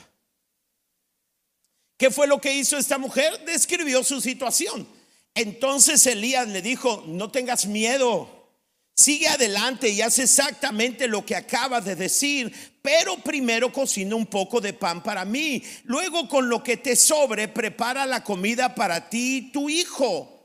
[1.98, 3.44] ¿Qué fue lo que hizo esta mujer?
[3.46, 4.88] Describió su situación.
[5.34, 8.50] Entonces Elías le dijo, no tengas miedo,
[8.96, 14.60] sigue adelante y haz exactamente lo que acabas de decir, pero primero cocina un poco
[14.60, 15.64] de pan para mí.
[15.84, 20.37] Luego con lo que te sobre, prepara la comida para ti y tu hijo.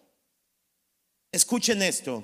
[1.33, 2.23] Escuchen esto.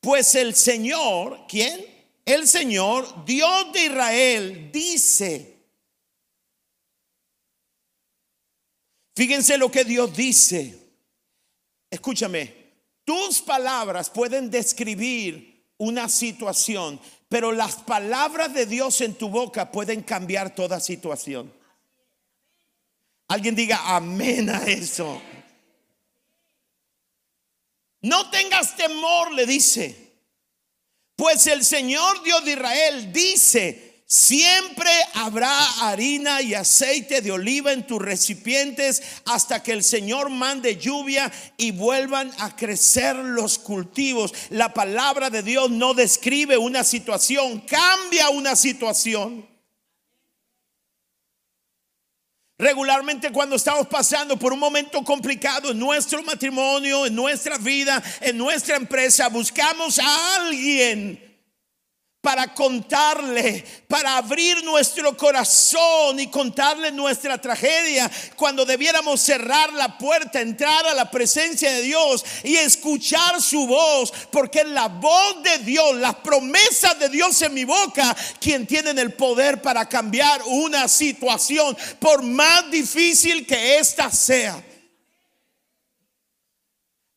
[0.00, 1.86] Pues el Señor, ¿quién?
[2.24, 5.56] El Señor, Dios de Israel, dice.
[9.14, 10.78] Fíjense lo que Dios dice.
[11.90, 12.54] Escúchame,
[13.04, 20.02] tus palabras pueden describir una situación, pero las palabras de Dios en tu boca pueden
[20.02, 21.52] cambiar toda situación.
[23.28, 25.20] Alguien diga amén a eso.
[28.08, 29.94] No tengas temor, le dice.
[31.14, 37.86] Pues el Señor Dios de Israel dice, siempre habrá harina y aceite de oliva en
[37.86, 44.32] tus recipientes hasta que el Señor mande lluvia y vuelvan a crecer los cultivos.
[44.48, 49.46] La palabra de Dios no describe una situación, cambia una situación.
[52.60, 58.36] Regularmente cuando estamos pasando por un momento complicado en nuestro matrimonio, en nuestra vida, en
[58.36, 61.27] nuestra empresa, buscamos a alguien
[62.28, 70.42] para contarle, para abrir nuestro corazón y contarle nuestra tragedia, cuando debiéramos cerrar la puerta,
[70.42, 75.56] entrar a la presencia de Dios y escuchar su voz, porque es la voz de
[75.60, 80.86] Dios, las promesas de Dios en mi boca, quien tienen el poder para cambiar una
[80.86, 84.62] situación, por más difícil que ésta sea.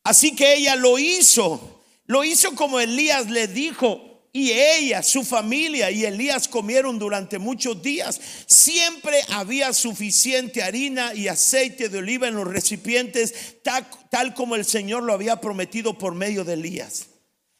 [0.04, 5.90] Así que ella lo hizo, lo hizo como Elías le dijo, y ella, su familia
[5.90, 8.18] y Elías comieron durante muchos días.
[8.46, 15.02] Siempre había suficiente harina y aceite de oliva en los recipientes, tal, como el Señor
[15.02, 17.08] lo había prometido por medio de Elías.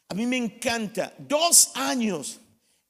[0.09, 1.13] A mí me encanta.
[1.19, 2.41] Dos años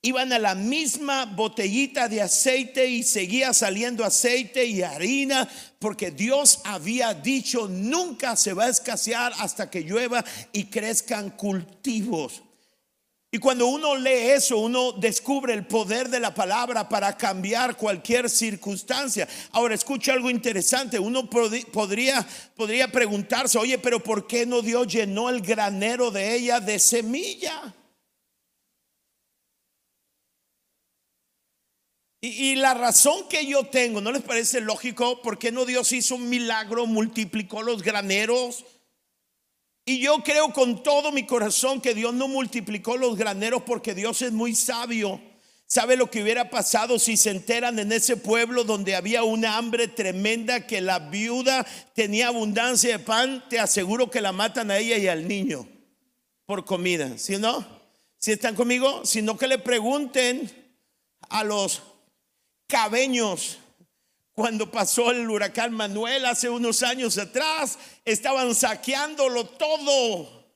[0.00, 5.48] iban a la misma botellita de aceite y seguía saliendo aceite y harina
[5.80, 12.42] porque Dios había dicho nunca se va a escasear hasta que llueva y crezcan cultivos.
[13.34, 18.28] Y cuando uno lee eso, uno descubre el poder de la palabra para cambiar cualquier
[18.28, 19.26] circunstancia.
[19.52, 20.98] Ahora, escucha algo interesante.
[20.98, 26.60] Uno podría, podría preguntarse, oye, pero ¿por qué no Dios llenó el granero de ella
[26.60, 27.74] de semilla?
[32.20, 35.22] Y, y, la razón que yo tengo, ¿no les parece lógico?
[35.22, 38.66] ¿Por qué no Dios hizo un milagro, multiplicó los graneros?
[39.84, 44.22] Y yo creo con todo mi corazón que Dios no multiplicó los graneros porque Dios
[44.22, 45.20] es muy sabio.
[45.66, 49.88] ¿Sabe lo que hubiera pasado si se enteran en ese pueblo donde había una hambre
[49.88, 53.42] tremenda que la viuda tenía abundancia de pan?
[53.48, 55.66] Te aseguro que la matan a ella y al niño
[56.46, 57.16] por comida.
[57.16, 57.66] ¿Sí no?
[58.18, 59.04] Si están conmigo?
[59.04, 60.50] Sino que le pregunten
[61.30, 61.82] a los
[62.68, 63.58] cabeños
[64.42, 70.48] cuando pasó el huracán Manuel hace unos años atrás, estaban saqueándolo todo.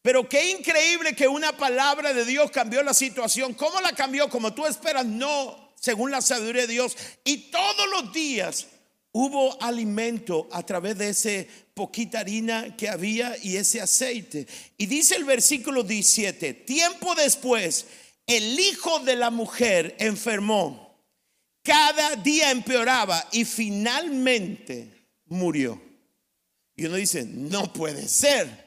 [0.00, 3.52] Pero qué increíble que una palabra de Dios cambió la situación.
[3.52, 4.30] ¿Cómo la cambió?
[4.30, 6.96] Como tú esperas, no, según la sabiduría de Dios.
[7.22, 8.68] Y todos los días
[9.12, 14.46] hubo alimento a través de ese poquita harina que había y ese aceite.
[14.78, 17.88] Y dice el versículo 17, tiempo después,
[18.26, 20.91] el hijo de la mujer enfermó
[21.62, 25.80] cada día empeoraba y finalmente murió.
[26.74, 28.62] Y uno dice, no puede ser.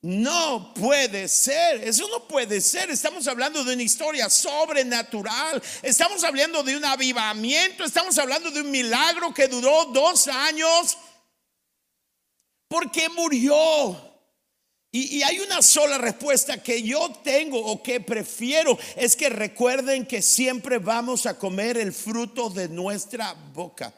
[0.00, 2.90] No puede ser, eso no puede ser.
[2.90, 8.70] Estamos hablando de una historia sobrenatural, estamos hablando de un avivamiento, estamos hablando de un
[8.70, 10.98] milagro que duró dos años
[12.74, 14.13] ¿Por qué murió?
[14.96, 20.22] Y, hay una sola respuesta que yo tengo o que prefiero, es que recuerden que
[20.22, 23.92] siempre vamos a comer el fruto de nuestra boca.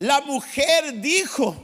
[0.00, 1.54] La mujer dijo,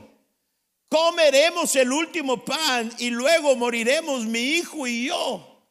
[0.89, 5.65] comeremos el último pan y luego moriremos mi hijo y yo.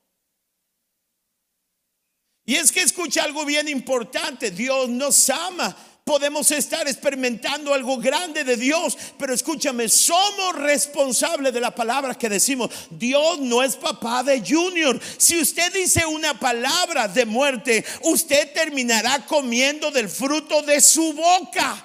[2.43, 5.73] Y es que escucha algo bien importante, Dios nos ama.
[6.05, 12.29] Podemos estar experimentando algo grande de Dios, pero escúchame, somos responsables de la palabra que
[12.29, 12.69] decimos.
[12.91, 15.01] Dios no es papá de Junior.
[15.17, 21.83] Si usted dice una palabra de muerte, usted terminará comiendo del fruto de su boca.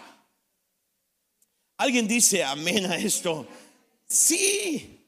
[1.79, 3.49] ¿Alguien dice amén a esto?
[4.07, 5.00] Sí.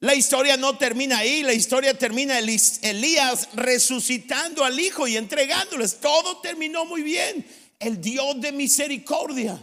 [0.00, 5.98] La historia no termina ahí, la historia termina Elías resucitando al hijo y entregándoles.
[5.98, 7.44] Todo terminó muy bien.
[7.80, 9.60] El Dios de misericordia.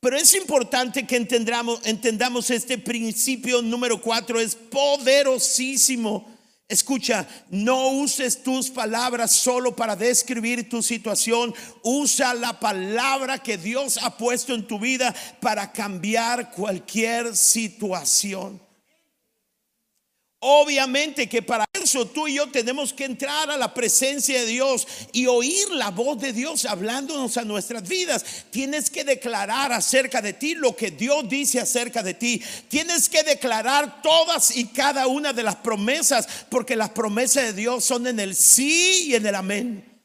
[0.00, 6.28] Pero es importante que entendamos, entendamos este principio número cuatro, es poderosísimo.
[6.68, 11.54] Escucha, no uses tus palabras solo para describir tu situación.
[11.82, 18.60] Usa la palabra que Dios ha puesto en tu vida para cambiar cualquier situación.
[20.46, 24.86] Obviamente que para eso tú y yo tenemos que entrar a la presencia de Dios
[25.10, 28.44] y oír la voz de Dios hablándonos a nuestras vidas.
[28.50, 32.42] Tienes que declarar acerca de ti lo que Dios dice acerca de ti.
[32.68, 37.82] Tienes que declarar todas y cada una de las promesas porque las promesas de Dios
[37.82, 40.02] son en el sí y en el amén.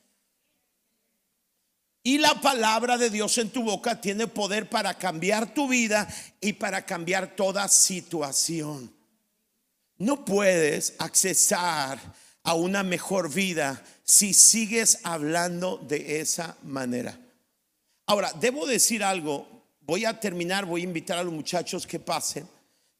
[2.01, 6.07] Y la palabra de Dios en tu boca tiene poder para cambiar tu vida
[6.39, 8.98] y para cambiar toda situación.
[9.99, 11.99] No puedes accesar
[12.43, 17.19] a una mejor vida si sigues hablando de esa manera.
[18.07, 19.47] Ahora, debo decir algo.
[19.81, 22.47] Voy a terminar, voy a invitar a los muchachos que pasen.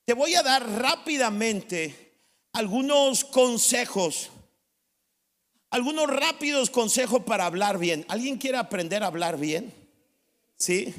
[0.05, 2.11] Te voy a dar rápidamente
[2.53, 4.29] algunos consejos,
[5.69, 8.05] algunos rápidos consejos para hablar bien.
[8.09, 9.73] ¿Alguien quiere aprender a hablar bien?
[10.57, 10.93] ¿Sí?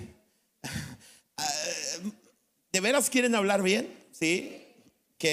[0.62, 2.11] Eh,
[2.72, 3.92] ¿De veras quieren hablar bien?
[4.12, 4.64] ¿Sí?
[5.14, 5.24] ¿Ok?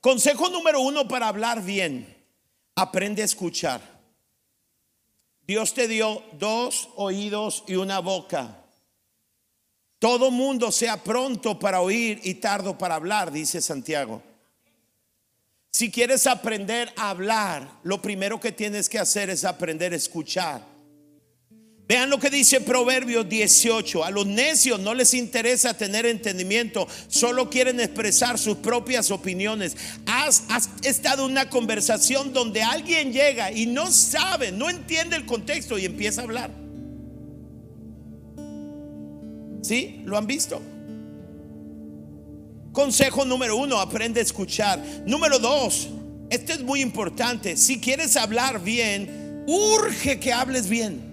[0.00, 2.16] Consejo número uno para hablar bien.
[2.74, 3.80] Aprende a escuchar.
[5.46, 8.64] Dios te dio dos oídos y una boca.
[9.98, 14.22] Todo mundo sea pronto para oír y tardo para hablar, dice Santiago.
[15.72, 20.77] Si quieres aprender a hablar, lo primero que tienes que hacer es aprender a escuchar.
[21.88, 24.04] Vean lo que dice Proverbios 18.
[24.04, 29.74] A los necios no les interesa tener entendimiento, solo quieren expresar sus propias opiniones.
[30.04, 30.44] Has,
[30.82, 35.86] estado en una conversación donde alguien llega y no sabe, no entiende el contexto y
[35.86, 36.50] empieza a hablar.
[39.62, 40.02] ¿Sí?
[40.04, 40.60] ¿Lo han visto?
[42.72, 44.84] Consejo número uno, aprende a escuchar.
[45.06, 45.88] Número dos,
[46.28, 47.56] este es muy importante.
[47.56, 51.07] Si quieres hablar bien, urge que hables bien.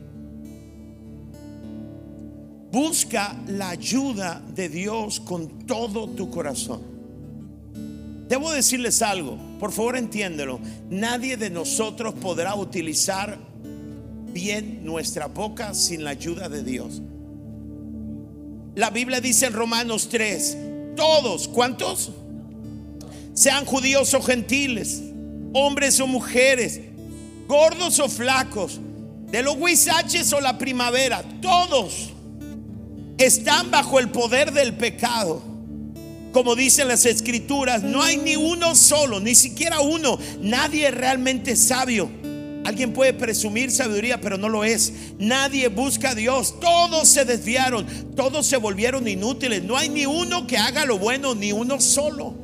[2.75, 6.81] Busca la ayuda de Dios con todo tu corazón.
[8.27, 10.59] Debo decirles algo, por favor entiéndelo.
[10.89, 13.39] Nadie de nosotros podrá utilizar
[14.33, 17.01] bien nuestra boca sin la ayuda de Dios.
[18.75, 20.57] La Biblia dice en Romanos 3,
[20.97, 22.11] todos, ¿cuántos?
[23.33, 25.01] Sean judíos o gentiles,
[25.53, 26.81] hombres o mujeres,
[27.47, 28.81] gordos o flacos,
[29.31, 32.14] de los huizaches o la primavera, todos
[33.17, 35.41] están bajo el poder del pecado.
[36.31, 40.19] Como dicen las escrituras, no hay ni uno solo, ni siquiera uno.
[40.41, 42.09] Nadie realmente sabio.
[42.65, 44.91] Alguien puede presumir sabiduría, pero no lo es.
[45.17, 46.59] Nadie busca a Dios.
[46.59, 47.85] Todos se desviaron,
[48.15, 49.63] todos se volvieron inútiles.
[49.63, 52.35] No hay ni uno que haga lo bueno, ni uno solo.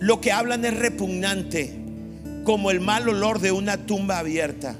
[0.00, 1.74] Lo que hablan es repugnante,
[2.44, 4.76] como el mal olor de una tumba abierta.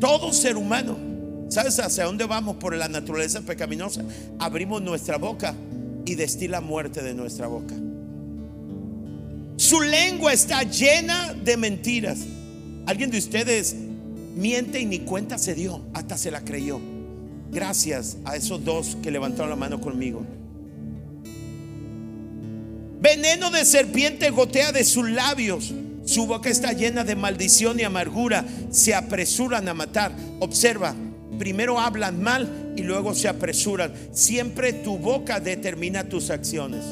[0.00, 1.11] Todo ser humano
[1.52, 4.02] ¿Sabes hacia dónde vamos por la naturaleza pecaminosa?
[4.38, 5.54] Abrimos nuestra boca
[6.06, 7.74] y destila muerte de nuestra boca.
[9.56, 12.20] Su lengua está llena de mentiras.
[12.86, 13.76] Alguien de ustedes
[14.34, 16.80] miente y ni cuenta se dio, hasta se la creyó.
[17.50, 20.24] Gracias a esos dos que levantaron la mano conmigo.
[22.98, 25.74] Veneno de serpiente gotea de sus labios.
[26.06, 28.42] Su boca está llena de maldición y amargura.
[28.70, 30.12] Se apresuran a matar.
[30.40, 30.94] Observa,
[31.42, 33.92] primero hablan mal y luego se apresuran.
[34.12, 36.84] Siempre tu boca determina tus acciones.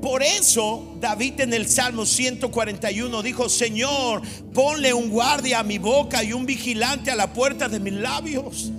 [0.00, 4.22] Por eso David en el Salmo 141 dijo, Señor,
[4.54, 8.70] ponle un guardia a mi boca y un vigilante a la puerta de mis labios.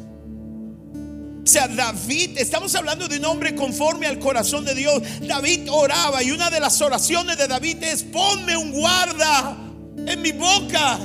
[1.44, 5.04] O sea, David, estamos hablando de un hombre conforme al corazón de Dios.
[5.28, 9.58] David oraba y una de las oraciones de David es, ponme un guarda
[10.08, 10.98] en mi boca.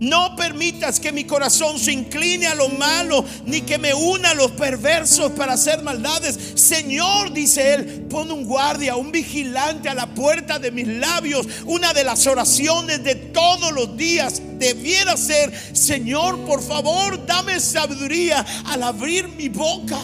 [0.00, 4.34] No permitas que mi corazón se incline a lo malo, ni que me una a
[4.34, 6.38] los perversos para hacer maldades.
[6.54, 11.48] Señor, dice él, pon un guardia, un vigilante a la puerta de mis labios.
[11.66, 18.46] Una de las oraciones de todos los días debiera ser, Señor, por favor, dame sabiduría
[18.66, 19.98] al abrir mi boca.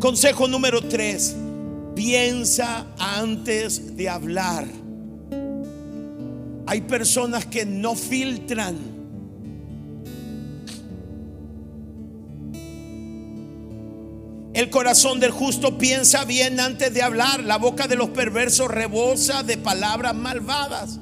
[0.00, 1.34] Consejo número tres,
[1.94, 4.77] piensa antes de hablar.
[6.68, 8.76] Hay personas que no filtran.
[14.52, 17.42] El corazón del justo piensa bien antes de hablar.
[17.42, 21.00] La boca de los perversos rebosa de palabras malvadas.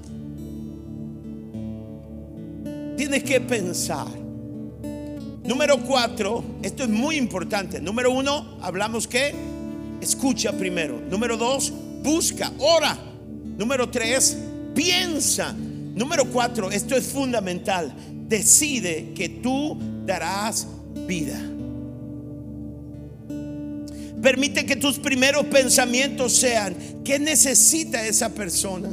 [2.97, 4.07] Tienes que pensar.
[5.43, 7.81] Número cuatro, esto es muy importante.
[7.81, 9.35] Número uno, hablamos que
[10.01, 11.01] escucha primero.
[11.11, 11.73] Número dos,
[12.05, 12.97] busca, ora.
[13.59, 14.37] Número tres,
[14.77, 15.53] piensa.
[15.53, 17.93] Número cuatro, esto es fundamental.
[18.29, 20.69] Decide que tú darás
[21.09, 21.41] vida.
[24.23, 28.91] Permite que tus primeros pensamientos sean, ¿qué necesita esa persona?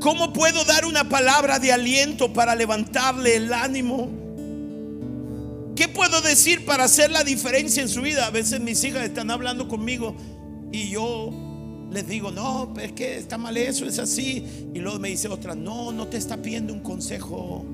[0.00, 4.25] ¿Cómo puedo dar una palabra de aliento para levantarle el ánimo?
[5.96, 8.26] ¿Qué puedo decir para hacer la diferencia en su vida?
[8.26, 10.14] A veces mis hijas están hablando conmigo
[10.70, 11.30] y yo
[11.90, 14.44] les digo, no, es que está mal eso, es así.
[14.74, 17.64] Y luego me dice otra, no, no te está pidiendo un consejo.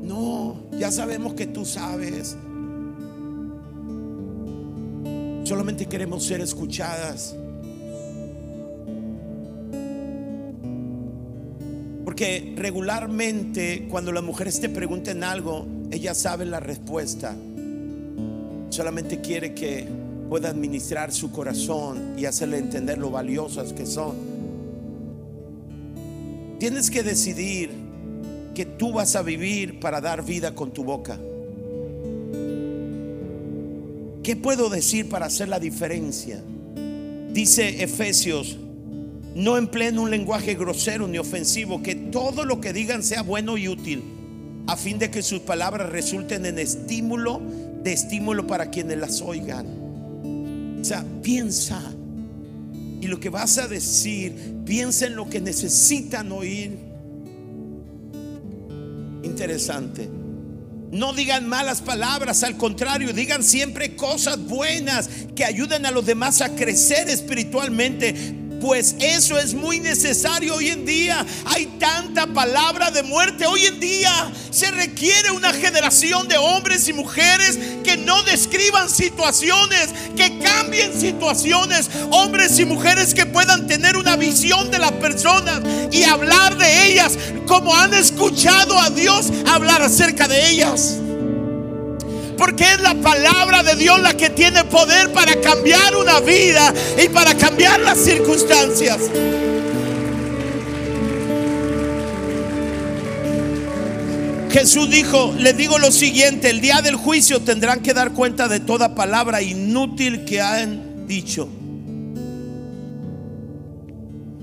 [0.00, 2.36] No, ya sabemos que tú sabes.
[5.42, 7.34] Solamente queremos ser escuchadas.
[12.16, 17.36] Porque regularmente cuando las mujeres te pregunten algo, ellas saben la respuesta.
[18.70, 19.86] Solamente quiere que
[20.30, 24.14] pueda administrar su corazón y hacerle entender lo valiosas que son.
[26.58, 27.68] Tienes que decidir
[28.54, 31.18] que tú vas a vivir para dar vida con tu boca.
[34.22, 36.42] ¿Qué puedo decir para hacer la diferencia?
[37.30, 38.56] Dice Efesios
[39.36, 43.68] no empleen un lenguaje grosero ni ofensivo, que todo lo que digan sea bueno y
[43.68, 44.02] útil,
[44.66, 47.42] a fin de que sus palabras resulten en estímulo,
[47.82, 49.66] de estímulo para quienes las oigan.
[50.80, 51.82] O sea, piensa.
[53.02, 56.78] Y lo que vas a decir, piensa en lo que necesitan oír.
[59.22, 60.08] Interesante.
[60.92, 66.40] No digan malas palabras, al contrario, digan siempre cosas buenas que ayuden a los demás
[66.40, 68.45] a crecer espiritualmente.
[68.66, 71.24] Pues eso es muy necesario hoy en día.
[71.44, 73.46] Hay tanta palabra de muerte.
[73.46, 74.10] Hoy en día
[74.50, 81.88] se requiere una generación de hombres y mujeres que no describan situaciones, que cambien situaciones.
[82.10, 85.60] Hombres y mujeres que puedan tener una visión de las personas
[85.92, 90.96] y hablar de ellas como han escuchado a Dios hablar acerca de ellas.
[92.36, 96.72] Porque es la palabra de Dios la que tiene poder para cambiar una vida
[97.02, 98.98] y para cambiar las circunstancias.
[104.50, 108.58] Jesús dijo, le digo lo siguiente, el día del juicio tendrán que dar cuenta de
[108.58, 111.46] toda palabra inútil que han dicho.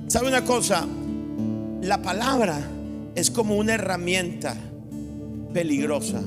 [0.07, 0.85] ¿Sabe una cosa?
[1.81, 2.59] La palabra
[3.15, 4.55] es como una herramienta
[5.51, 6.21] peligrosa.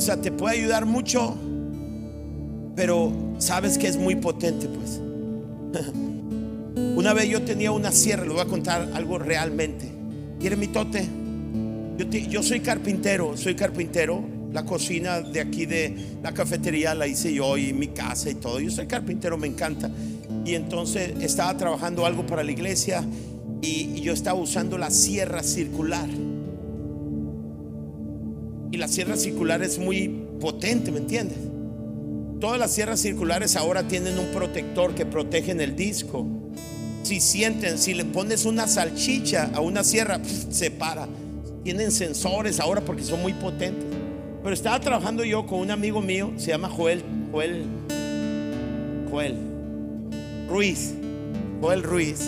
[0.00, 1.36] O sea, te puede ayudar mucho,
[2.74, 4.98] pero sabes que es muy potente, pues.
[6.96, 9.92] Una vez yo tenía una sierra, le voy a contar algo realmente.
[10.40, 11.06] ¿Quiere mi tote?
[11.98, 14.24] Yo, yo soy carpintero, soy carpintero.
[14.54, 18.58] La cocina de aquí de la cafetería la hice yo y mi casa y todo.
[18.58, 19.90] Yo soy carpintero, me encanta.
[20.46, 23.04] Y entonces estaba trabajando algo para la iglesia
[23.60, 26.08] y yo estaba usando la sierra circular.
[28.72, 30.08] Y la sierra circular es muy
[30.40, 31.38] potente, ¿me entiendes?
[32.40, 36.26] Todas las sierras circulares ahora tienen un protector que protege el disco.
[37.02, 41.08] Si sienten, si le pones una salchicha a una sierra, se para.
[41.64, 43.84] Tienen sensores ahora porque son muy potentes.
[44.42, 47.64] Pero estaba trabajando yo con un amigo mío, se llama Joel, Joel,
[49.10, 49.36] Joel,
[50.48, 50.94] Ruiz,
[51.60, 52.20] Joel Ruiz.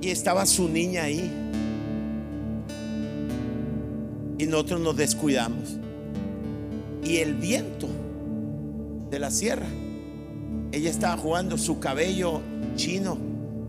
[0.00, 1.45] Y estaba su niña ahí.
[4.38, 5.78] Y nosotros nos descuidamos.
[7.04, 7.88] Y el viento
[9.10, 9.66] de la sierra.
[10.72, 12.40] Ella estaba jugando su cabello
[12.74, 13.16] chino.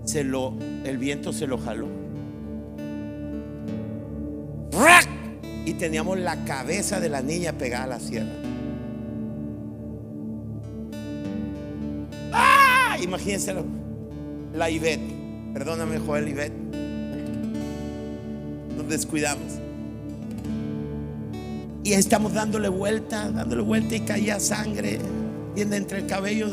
[0.04, 0.54] Se lo,
[0.84, 1.88] el viento se lo jaló.
[4.72, 5.08] ¡Rac!
[5.66, 8.32] Y teníamos la cabeza de la niña pegada a la sierra.
[12.32, 12.98] ¡Ah!
[13.02, 13.54] Imagínense
[14.54, 15.14] la Ivette.
[15.54, 16.54] Perdóname, Joel Ivette.
[18.78, 19.67] Nos descuidamos.
[21.88, 25.00] Y estamos dándole vuelta, dándole vuelta y caía sangre
[25.56, 26.52] entre el cabello.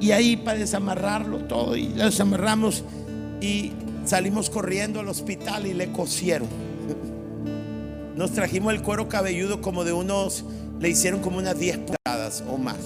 [0.00, 1.76] Y ahí para desamarrarlo todo.
[1.76, 2.82] Y lo desamarramos
[3.42, 3.72] y
[4.06, 6.48] salimos corriendo al hospital y le cosieron.
[8.16, 10.46] Nos trajimos el cuero cabelludo como de unos,
[10.80, 12.78] le hicieron como unas 10 pulgadas o más.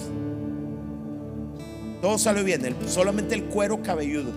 [2.01, 4.31] Todo salió bien, solamente el cuero cabelludo.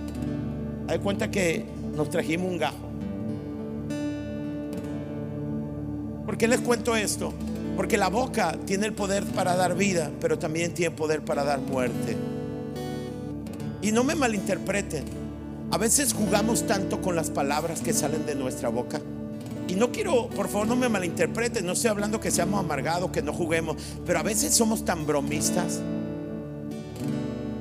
[0.86, 1.64] Hay cuenta que
[1.96, 2.89] nos trajimos un gajo.
[6.30, 7.32] ¿Por qué les cuento esto?
[7.76, 11.58] Porque la boca tiene el poder para dar vida, pero también tiene poder para dar
[11.58, 12.16] muerte.
[13.82, 15.02] Y no me malinterpreten.
[15.72, 19.00] A veces jugamos tanto con las palabras que salen de nuestra boca.
[19.66, 21.66] Y no quiero, por favor, no me malinterpreten.
[21.66, 23.76] No estoy hablando que seamos amargados, que no juguemos.
[24.06, 25.80] Pero a veces somos tan bromistas.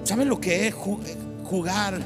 [0.04, 2.00] ¿Saben lo que es jugar?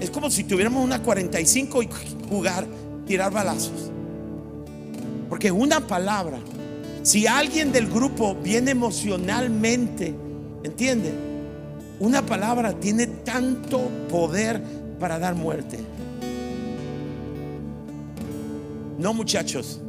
[0.00, 1.88] Es como si tuviéramos una 45 y
[2.28, 2.66] jugar,
[3.06, 3.93] tirar balazos.
[5.28, 6.38] Porque una palabra
[7.04, 10.14] si alguien del grupo viene emocionalmente,
[10.62, 11.12] ¿entiende?
[12.00, 14.62] Una palabra tiene tanto poder
[14.98, 15.80] para dar muerte.
[18.98, 19.82] No muchachos,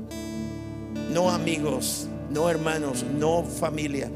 [1.14, 4.12] no amigos, no hermanos, no familia.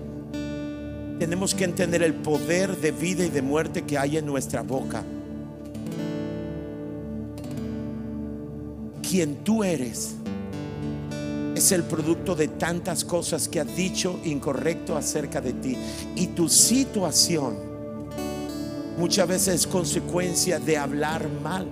[1.19, 5.05] Tenemos que entender el poder de vida y de muerte que hay en nuestra boca.
[9.09, 10.18] Quien tú eres
[11.59, 15.77] es el producto de tantas cosas que ha dicho incorrecto acerca de ti.
[16.15, 17.55] Y tu situación
[18.97, 21.67] muchas veces es consecuencia de hablar mal.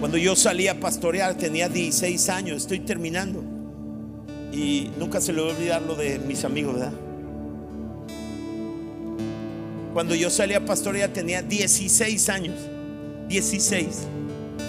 [0.00, 3.42] Cuando yo salí a pastorear tenía 16 años, estoy terminando.
[4.52, 6.92] Y nunca se le va a olvidar lo de mis amigos, ¿verdad?
[9.92, 12.54] Cuando yo salí a pastorear tenía 16 años.
[13.28, 13.86] 16.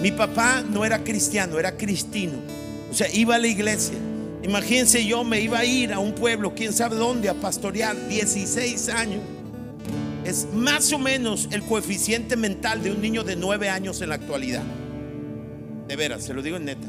[0.02, 2.57] Mi papá no era cristiano, era cristino.
[2.90, 3.98] O sea, iba a la iglesia.
[4.44, 8.90] Imagínense yo me iba a ir a un pueblo, quién sabe dónde, a pastorear 16
[8.90, 9.22] años.
[10.24, 14.16] Es más o menos el coeficiente mental de un niño de 9 años en la
[14.16, 14.64] actualidad.
[15.88, 16.88] De veras, se lo digo en neta.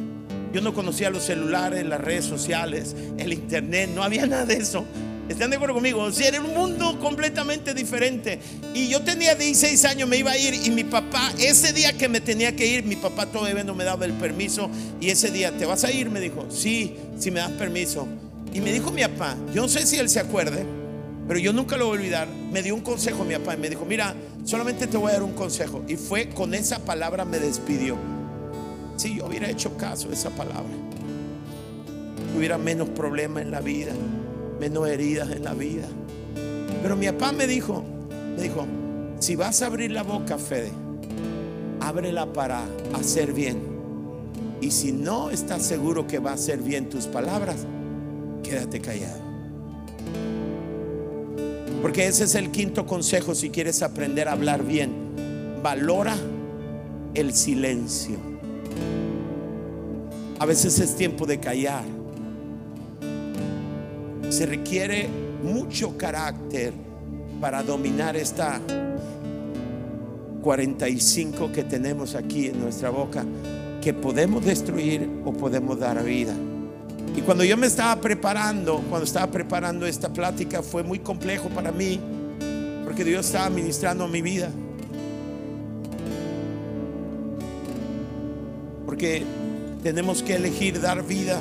[0.53, 4.85] Yo no conocía los celulares, las redes sociales, el internet, no había nada de eso.
[5.29, 6.11] ¿Están de acuerdo conmigo?
[6.11, 8.41] Si era un mundo completamente diferente.
[8.73, 12.09] Y yo tenía 16 años, me iba a ir y mi papá, ese día que
[12.09, 14.71] me tenía que ir, mi papá todavía no me daba el permiso.
[15.01, 16.09] Y ese día, ¿te vas a ir?
[16.09, 18.09] Me dijo, sí, si me das permiso.
[18.55, 20.65] Y me dijo mi papá, yo no sé si él se acuerde,
[21.27, 22.29] pero yo nunca lo voy a olvidar.
[22.51, 24.15] Me dio un consejo mi papá y me dijo, mira,
[24.45, 25.85] solamente te voy a dar un consejo.
[25.87, 27.99] Y fue con esa palabra me despidió.
[28.97, 30.73] Si yo hubiera hecho caso de esa palabra,
[32.35, 33.93] hubiera menos problemas en la vida
[34.59, 35.87] menos heridas en la vida.
[36.83, 37.85] Pero mi papá me dijo,
[38.37, 38.67] me dijo,
[39.19, 40.71] si vas a abrir la boca, Fede,
[41.81, 42.63] ábrela para
[42.95, 43.59] hacer bien.
[44.61, 47.67] Y si no estás seguro que va a hacer bien tus palabras,
[48.43, 49.29] quédate callado.
[51.83, 55.61] Porque ese es el quinto consejo si quieres aprender a hablar bien.
[55.63, 56.17] Valora
[57.15, 58.17] el silencio.
[60.41, 61.98] A veces es tiempo de callar
[64.29, 65.09] se requiere
[65.43, 66.73] mucho carácter
[67.41, 68.61] para dominar esta
[70.43, 73.25] 45 que tenemos aquí en nuestra boca,
[73.83, 76.35] que podemos destruir o podemos dar vida.
[77.17, 81.73] Y cuando yo me estaba preparando, cuando estaba preparando esta plática, fue muy complejo para
[81.73, 81.99] mí,
[82.85, 84.51] porque Dios estaba ministrando mi vida.
[88.87, 89.25] Porque
[89.83, 91.41] tenemos que elegir dar vida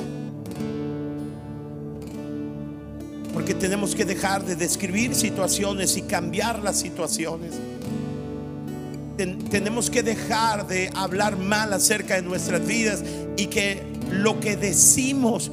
[3.32, 7.54] Porque tenemos que dejar de describir situaciones y cambiar las situaciones.
[9.50, 13.02] tenemos que dejar de hablar mal acerca de nuestras vidas
[13.36, 15.50] y que lo que decimos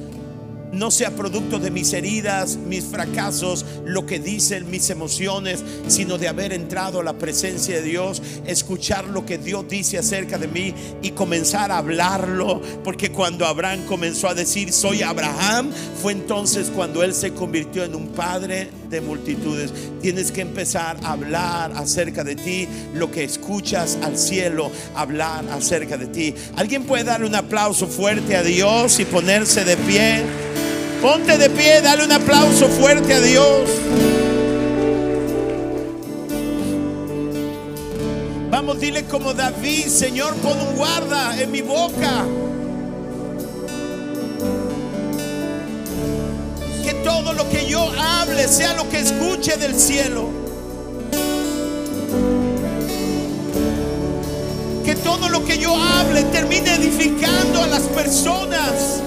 [0.76, 6.28] no sea producto de mis heridas, mis fracasos, lo que dicen mis emociones, sino de
[6.28, 10.74] haber entrado a la presencia de Dios, escuchar lo que Dios dice acerca de mí
[11.02, 12.60] y comenzar a hablarlo.
[12.84, 15.70] Porque cuando Abraham comenzó a decir, soy Abraham,
[16.02, 19.72] fue entonces cuando él se convirtió en un padre de multitudes.
[20.00, 25.96] Tienes que empezar a hablar acerca de ti, lo que escuchas al cielo, hablar acerca
[25.96, 26.34] de ti.
[26.56, 30.65] ¿Alguien puede darle un aplauso fuerte a Dios y ponerse de pie?
[31.02, 33.68] Ponte de pie, dale un aplauso fuerte a Dios.
[38.50, 42.24] Vamos, dile como David, Señor, pon un guarda en mi boca.
[46.82, 50.30] Que todo lo que yo hable sea lo que escuche del cielo.
[54.84, 59.02] Que todo lo que yo hable termine edificando a las personas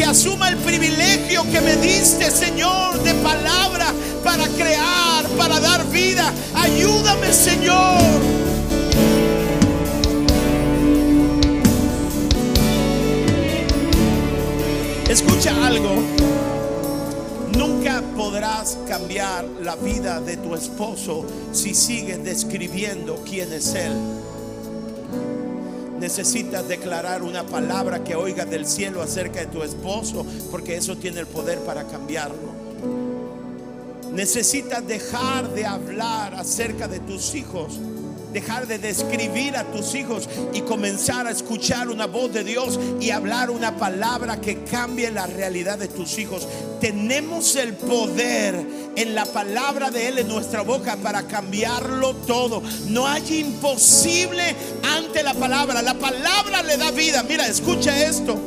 [0.00, 3.92] que asuma el privilegio que me diste, Señor, de palabra
[4.24, 6.32] para crear, para dar vida.
[6.54, 8.00] Ayúdame, Señor.
[15.06, 16.02] Escucha algo.
[17.58, 23.92] Nunca podrás cambiar la vida de tu esposo si sigues describiendo quién es él
[26.00, 31.20] necesitas declarar una palabra que oiga del cielo acerca de tu esposo, porque eso tiene
[31.20, 32.58] el poder para cambiarlo.
[34.12, 37.78] Necesitas dejar de hablar acerca de tus hijos
[38.32, 43.10] dejar de describir a tus hijos y comenzar a escuchar una voz de Dios y
[43.10, 46.46] hablar una palabra que cambie la realidad de tus hijos.
[46.80, 48.54] Tenemos el poder
[48.96, 52.62] en la palabra de Él en nuestra boca para cambiarlo todo.
[52.88, 54.54] No hay imposible
[54.96, 55.82] ante la palabra.
[55.82, 57.22] La palabra le da vida.
[57.22, 58.38] Mira, escucha esto.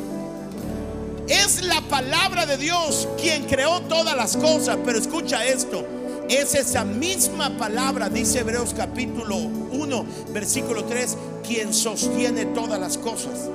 [1.28, 4.78] Es la palabra de Dios quien creó todas las cosas.
[4.84, 5.86] Pero escucha esto.
[6.28, 11.16] Es esa misma palabra, dice Hebreos capítulo 1, versículo 3,
[11.46, 13.50] quien sostiene todas las cosas.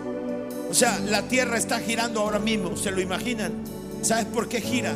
[0.69, 3.53] O sea, la tierra está girando ahora mismo, ¿se lo imaginan?
[4.01, 4.93] ¿Sabes por qué gira?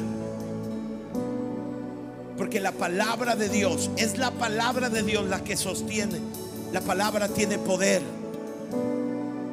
[2.38, 6.20] Porque la palabra de Dios es la palabra de Dios la que sostiene.
[6.72, 8.02] La palabra tiene poder.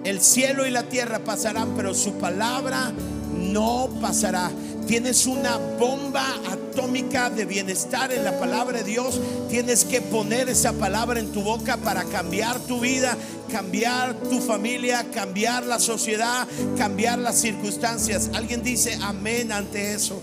[0.05, 2.93] El cielo y la tierra pasarán, pero su palabra
[3.35, 4.51] no pasará.
[4.91, 9.21] Tienes una bomba atómica de bienestar en la palabra de Dios.
[9.49, 13.17] Tienes que poner esa palabra en tu boca para cambiar tu vida,
[13.53, 18.31] cambiar tu familia, cambiar la sociedad, cambiar las circunstancias.
[18.35, 20.21] Alguien dice amén ante eso.